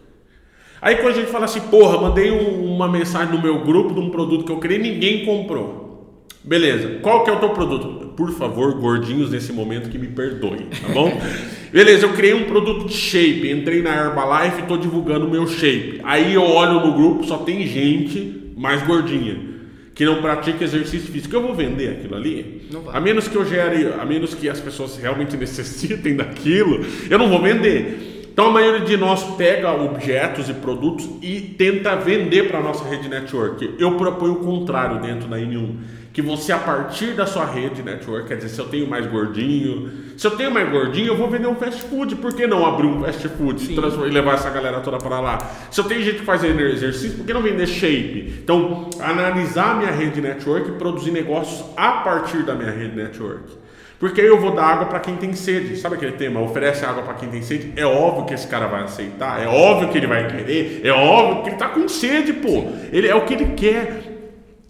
Aí 0.85 0.97
quando 0.97 1.15
a 1.15 1.17
gente 1.17 1.31
fala 1.31 1.47
assim, 1.47 1.63
porra, 1.63 1.99
mandei 1.99 2.31
um, 2.31 2.75
uma 2.75 2.87
mensagem 2.87 3.35
no 3.35 3.41
meu 3.41 3.61
grupo 3.65 3.95
de 3.95 4.01
um 4.01 4.11
produto 4.11 4.45
que 4.45 4.53
eu 4.53 4.59
criei, 4.59 4.79
ninguém 4.79 5.25
comprou. 5.25 6.21
Beleza, 6.45 6.99
qual 7.01 7.25
que 7.25 7.31
é 7.31 7.33
o 7.33 7.41
teu 7.41 7.49
produto? 7.49 8.09
Por 8.15 8.31
favor, 8.33 8.75
gordinhos 8.75 9.31
nesse 9.31 9.51
momento 9.51 9.89
que 9.89 9.97
me 9.97 10.09
perdoem, 10.09 10.67
tá 10.83 10.93
bom? 10.93 11.11
Beleza, 11.73 12.05
eu 12.05 12.13
criei 12.13 12.35
um 12.35 12.45
produto 12.45 12.85
de 12.85 12.93
shape, 12.93 13.51
entrei 13.51 13.81
na 13.81 13.95
Herbalife 13.95 14.59
e 14.59 14.61
estou 14.61 14.77
divulgando 14.77 15.27
o 15.27 15.31
meu 15.31 15.47
shape. 15.47 16.03
Aí 16.05 16.35
eu 16.35 16.43
olho 16.43 16.87
no 16.87 16.93
grupo, 16.93 17.25
só 17.25 17.39
tem 17.39 17.67
gente 17.67 18.53
mais 18.55 18.83
gordinha 18.83 19.55
que 19.95 20.05
não 20.05 20.21
pratica 20.21 20.65
exercício 20.65 21.11
físico, 21.11 21.35
eu 21.35 21.41
vou 21.41 21.55
vender 21.55 21.91
aquilo 21.91 22.17
ali? 22.17 22.69
A 22.93 23.01
menos 23.01 23.29
que 23.29 23.37
eu 23.37 23.47
gere, 23.47 23.93
a 23.99 24.05
menos 24.05 24.35
que 24.35 24.49
as 24.49 24.61
pessoas 24.61 24.99
realmente 24.99 25.35
necessitem 25.39 26.17
daquilo, 26.17 26.85
eu 27.09 27.19
não 27.19 27.31
vou 27.31 27.41
vender. 27.41 28.14
Então 28.35 28.49
a 28.49 28.51
maioria 28.51 28.81
de 28.81 28.97
nós 28.97 29.23
pega 29.37 29.73
objetos 29.73 30.49
e 30.49 30.55
produtos 30.55 31.09
e 31.23 31.41
tenta 31.41 31.95
vender 31.95 32.49
para 32.49 32.59
a 32.59 32.63
nossa 32.63 32.85
rede 32.85 33.09
network. 33.09 33.77
Eu 33.79 33.97
proponho 33.97 34.33
o 34.33 34.45
contrário 34.45 35.01
dentro 35.01 35.29
da 35.29 35.39
N1 35.39 35.77
que 36.13 36.21
você 36.21 36.53
a 36.53 36.59
partir 36.59 37.15
da 37.15 37.27
sua 37.27 37.45
rede 37.45 37.83
network, 37.83 38.29
quer 38.29 38.37
dizer, 38.37 38.49
se 38.49 38.61
eu 38.61 38.67
tenho 38.67 38.89
mais 38.89 39.05
gordinho, 39.07 39.91
se 40.17 40.25
eu 40.25 40.33
tenho 40.33 40.51
mais 40.51 40.69
gordinho, 40.69 41.09
eu 41.09 41.17
vou 41.17 41.29
vender 41.29 41.47
um 41.49 41.55
fast 41.55 41.83
food, 41.83 42.17
por 42.17 42.33
que 42.33 42.47
não 42.47 42.65
abrir 42.67 42.87
um 42.87 43.03
fast 43.03 43.29
food 43.29 43.73
e 43.73 44.11
levar 44.11 44.35
essa 44.35 44.51
galera 44.51 44.81
toda 44.81 44.99
para 44.99 45.21
lá? 45.21 45.39
Se 45.71 45.81
eu 45.81 45.85
tenho 45.85 46.03
gente 46.03 46.19
que 46.19 46.25
faz 46.25 46.43
exercício, 46.43 47.17
por 47.19 47.27
que 47.27 47.33
não 47.33 47.43
vender 47.43 47.67
shape? 47.67 48.35
Então, 48.43 48.91
analisar 49.01 49.73
a 49.73 49.75
minha 49.75 49.91
rede 49.91 50.21
network 50.21 50.71
e 50.71 50.73
produzir 50.73 51.11
negócios 51.11 51.65
a 51.77 52.03
partir 52.03 52.45
da 52.45 52.55
minha 52.55 52.71
rede 52.71 52.95
network. 52.97 53.64
Porque 54.05 54.21
eu 54.21 54.39
vou 54.39 54.51
dar 54.51 54.65
água 54.65 54.85
para 54.85 55.01
quem 55.01 55.17
tem 55.17 55.33
sede. 55.33 55.79
Sabe 55.79 55.95
aquele 55.95 56.13
tema? 56.13 56.39
Oferece 56.39 56.85
água 56.85 57.03
para 57.03 57.15
quem 57.15 57.31
tem 57.31 57.41
sede. 57.41 57.73
É 57.75 57.87
óbvio 57.87 58.27
que 58.27 58.35
esse 58.35 58.47
cara 58.47 58.67
vai 58.67 58.83
aceitar. 58.83 59.43
É 59.43 59.47
óbvio 59.47 59.89
que 59.89 59.97
ele 59.97 60.07
vai 60.07 60.29
querer. 60.29 60.83
É 60.85 60.93
óbvio 60.93 61.43
que 61.43 61.49
ele 61.49 61.57
está 61.57 61.71
com 61.71 61.89
sede, 61.89 62.35
pô. 62.35 62.67
Ele 62.93 63.09
é 63.09 63.15
o 63.15 63.25
que 63.25 63.33
ele 63.33 63.55
quer. 63.57 64.14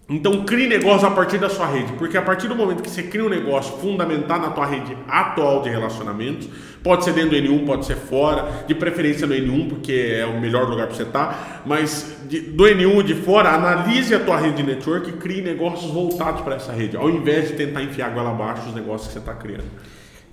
Então 0.07 0.45
crie 0.45 0.67
negócio 0.67 1.07
a 1.07 1.11
partir 1.11 1.39
da 1.39 1.49
sua 1.49 1.65
rede, 1.65 1.93
porque 1.93 2.15
a 2.15 2.21
partir 2.21 2.47
do 2.47 2.55
momento 2.55 2.83
que 2.83 2.89
você 2.89 3.01
cria 3.01 3.25
um 3.25 3.29
negócio 3.29 3.75
fundamentado 3.77 4.45
na 4.45 4.51
tua 4.51 4.67
rede 4.67 4.95
atual 5.07 5.63
de 5.63 5.69
relacionamentos, 5.69 6.47
pode 6.83 7.03
ser 7.03 7.13
dentro 7.13 7.31
do 7.31 7.35
N1, 7.35 7.65
pode 7.65 7.87
ser 7.87 7.95
fora, 7.95 8.65
de 8.67 8.75
preferência 8.75 9.25
no 9.25 9.33
N1, 9.33 9.69
porque 9.69 10.17
é 10.19 10.25
o 10.27 10.39
melhor 10.39 10.69
lugar 10.69 10.85
para 10.85 10.95
você 10.95 11.01
estar, 11.01 11.25
tá, 11.25 11.61
mas 11.65 12.17
de, 12.29 12.39
do 12.39 12.65
N1 12.65 13.01
de 13.01 13.15
fora, 13.15 13.49
analise 13.49 14.13
a 14.13 14.19
tua 14.19 14.37
rede 14.37 14.57
de 14.57 14.63
network 14.63 15.09
e 15.09 15.13
crie 15.13 15.41
negócios 15.41 15.89
voltados 15.91 16.41
para 16.41 16.55
essa 16.55 16.71
rede, 16.71 16.95
ao 16.95 17.09
invés 17.09 17.47
de 17.47 17.55
tentar 17.55 17.81
enfiar 17.81 18.11
goela 18.11 18.29
abaixo 18.29 18.67
os 18.67 18.75
negócios 18.75 19.07
que 19.07 19.13
você 19.13 19.19
está 19.19 19.33
criando. 19.33 19.65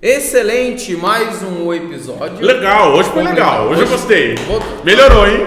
Excelente, 0.02 0.94
mais 0.96 1.42
um 1.42 1.72
episódio. 1.72 2.44
Legal, 2.44 2.94
hoje 2.94 3.08
foi 3.08 3.22
legal, 3.22 3.68
hoje, 3.68 3.80
hoje 3.80 3.82
eu 3.82 3.88
gostei. 3.88 4.34
Melhorou, 4.84 5.26
hein? 5.26 5.46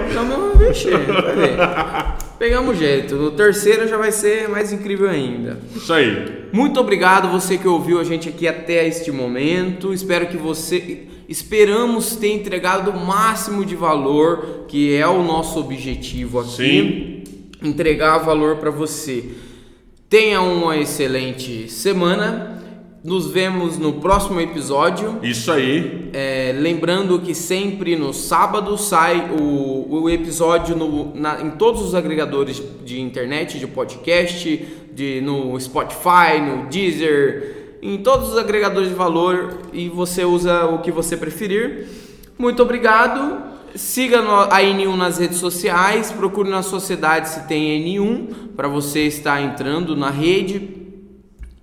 Vai 1.22 1.36
ver. 1.36 2.16
Pegamos 2.38 2.78
jeito. 2.78 3.16
No 3.16 3.32
terceiro 3.32 3.88
já 3.88 3.98
vai 3.98 4.12
ser 4.12 4.50
mais 4.50 4.74
incrível 4.74 5.10
ainda. 5.10 5.58
Isso 5.76 5.92
aí. 5.94 6.48
Muito 6.52 6.80
obrigado 6.80 7.30
você 7.30 7.58
que 7.58 7.68
ouviu 7.68 8.00
a 8.00 8.04
gente 8.04 8.28
aqui 8.28 8.48
até 8.48 8.88
este 8.88 9.12
momento. 9.12 9.94
Espero 9.94 10.28
que 10.28 10.38
você 10.38 11.08
esperamos 11.28 12.16
ter 12.16 12.34
entregado 12.34 12.92
o 12.92 13.06
máximo 13.06 13.66
de 13.66 13.76
valor, 13.76 14.66
que 14.68 14.96
é 14.96 15.08
o 15.08 15.24
nosso 15.24 15.60
objetivo 15.60 16.40
aqui. 16.40 16.52
Sim. 16.52 17.24
Entregar 17.68 18.18
valor 18.20 18.58
para 18.58 18.70
você. 18.70 19.24
Tenha 20.10 20.42
uma 20.42 20.78
excelente 20.78 21.70
semana. 21.70 22.55
Nos 23.06 23.28
vemos 23.28 23.78
no 23.78 23.94
próximo 23.94 24.42
episódio. 24.42 25.20
Isso 25.22 25.52
aí. 25.52 26.10
É, 26.12 26.52
lembrando 26.58 27.20
que 27.20 27.36
sempre 27.36 27.96
no 27.96 28.12
sábado 28.12 28.76
sai 28.80 29.30
o, 29.30 29.86
o 29.88 30.10
episódio 30.10 30.76
no, 30.76 31.14
na, 31.14 31.40
em 31.40 31.52
todos 31.52 31.84
os 31.84 31.94
agregadores 31.94 32.60
de 32.84 33.00
internet, 33.00 33.60
de 33.60 33.68
podcast, 33.68 34.68
de, 34.92 35.22
no 35.22 35.60
Spotify, 35.60 36.42
no 36.42 36.68
Deezer, 36.68 37.78
em 37.80 38.00
todos 38.00 38.30
os 38.30 38.40
agregadores 38.40 38.90
de 38.90 38.96
valor 38.96 39.60
e 39.72 39.88
você 39.88 40.26
usa 40.26 40.66
o 40.66 40.80
que 40.80 40.92
você 40.92 41.16
preferir. 41.16 41.88
Muito 42.40 42.64
obrigado. 42.64 43.54
Siga 43.76 44.22
a 44.50 44.64
N1 44.64 44.96
nas 44.96 45.20
redes 45.20 45.38
sociais, 45.38 46.12
procure 46.12 46.50
na 46.50 46.64
sociedade 46.64 47.30
se 47.30 47.48
tem 47.48 47.86
N1 47.86 48.56
para 48.56 48.68
você 48.68 49.02
estar 49.02 49.40
entrando 49.44 49.96
na 49.96 50.10
rede 50.10 50.75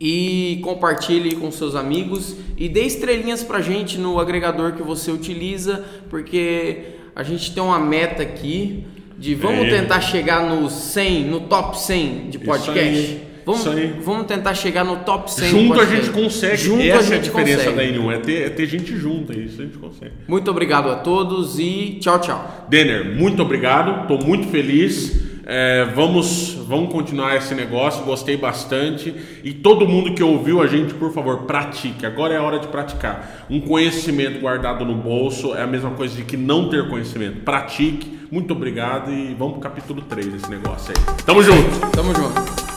e 0.05 0.59
compartilhe 0.65 1.37
com 1.37 1.53
seus 1.53 1.77
amigos 1.77 2.35
e 2.57 2.69
dê 2.69 2.81
estrelinhas 2.83 3.45
pra 3.45 3.61
gente 3.61 3.99
no 3.99 4.19
agregador 4.19 4.73
que 4.73 4.83
você 4.83 5.13
utiliza, 5.13 5.85
porque 6.11 6.97
a 7.15 7.23
gente 7.23 7.55
tem 7.55 7.63
uma 7.63 7.79
meta 7.79 8.21
aqui 8.21 8.85
de 9.17 9.37
vamos 9.37 9.69
é. 9.69 9.71
tentar 9.71 10.01
chegar 10.01 10.45
no 10.45 10.69
100, 10.69 11.27
no 11.27 11.43
top 11.43 11.81
100 11.81 12.31
de 12.31 12.39
podcast. 12.41 13.19
Vamos, 13.47 13.65
vamos 14.05 14.27
tentar 14.27 14.55
chegar 14.55 14.85
no 14.85 14.97
top 14.97 15.33
100. 15.33 15.49
Junto 15.49 15.81
a 15.81 15.87
gente 15.87 16.11
consegue. 16.11 16.57
Junto 16.57 16.83
Essa 16.83 16.99
a 16.99 17.03
gente 17.03 17.13
é 17.13 17.17
a 17.17 17.21
diferença 17.21 17.71
consegue. 17.71 17.93
da 17.93 17.99
N1, 17.99 18.13
é 18.13 18.19
ter, 18.19 18.43
é 18.47 18.51
ter 18.51 18.67
gente 18.67 18.97
junta, 18.97 19.39
isso 19.39 19.63
a 19.63 19.65
gente 19.65 19.79
consegue. 19.79 20.13
Muito 20.27 20.51
obrigado 20.51 20.91
a 20.91 20.97
todos 20.97 21.61
e 21.61 21.99
tchau, 22.01 22.21
tchau. 22.21 22.67
Denner, 22.69 23.17
muito 23.17 23.41
obrigado, 23.41 24.03
estou 24.03 24.19
muito 24.27 24.49
feliz. 24.49 25.32
É, 25.45 25.85
vamos, 25.95 26.55
vamos 26.67 26.93
continuar 26.93 27.37
esse 27.37 27.55
negócio, 27.55 28.05
gostei 28.05 28.37
bastante. 28.37 29.15
E 29.43 29.53
todo 29.53 29.87
mundo 29.87 30.15
que 30.15 30.23
ouviu 30.23 30.63
a 30.63 30.67
gente, 30.67 30.95
por 30.95 31.13
favor, 31.13 31.43
pratique. 31.43 32.07
Agora 32.07 32.35
é 32.35 32.37
a 32.37 32.43
hora 32.43 32.59
de 32.59 32.69
praticar. 32.69 33.47
Um 33.51 33.61
conhecimento 33.61 34.41
guardado 34.41 34.85
no 34.85 34.95
bolso 34.95 35.55
é 35.55 35.63
a 35.63 35.67
mesma 35.67 35.91
coisa 35.91 36.15
de 36.15 36.25
que 36.25 36.37
não 36.37 36.69
ter 36.69 36.89
conhecimento. 36.89 37.41
Pratique. 37.41 38.21
Muito 38.31 38.53
obrigado 38.55 39.11
e 39.11 39.35
vamos 39.35 39.55
pro 39.55 39.61
capítulo 39.61 40.01
3 40.03 40.27
desse 40.33 40.51
negócio 40.51 40.95
aí. 40.97 41.17
Tamo 41.27 41.43
junto! 41.43 41.91
Tamo 41.93 42.15
junto! 42.15 42.72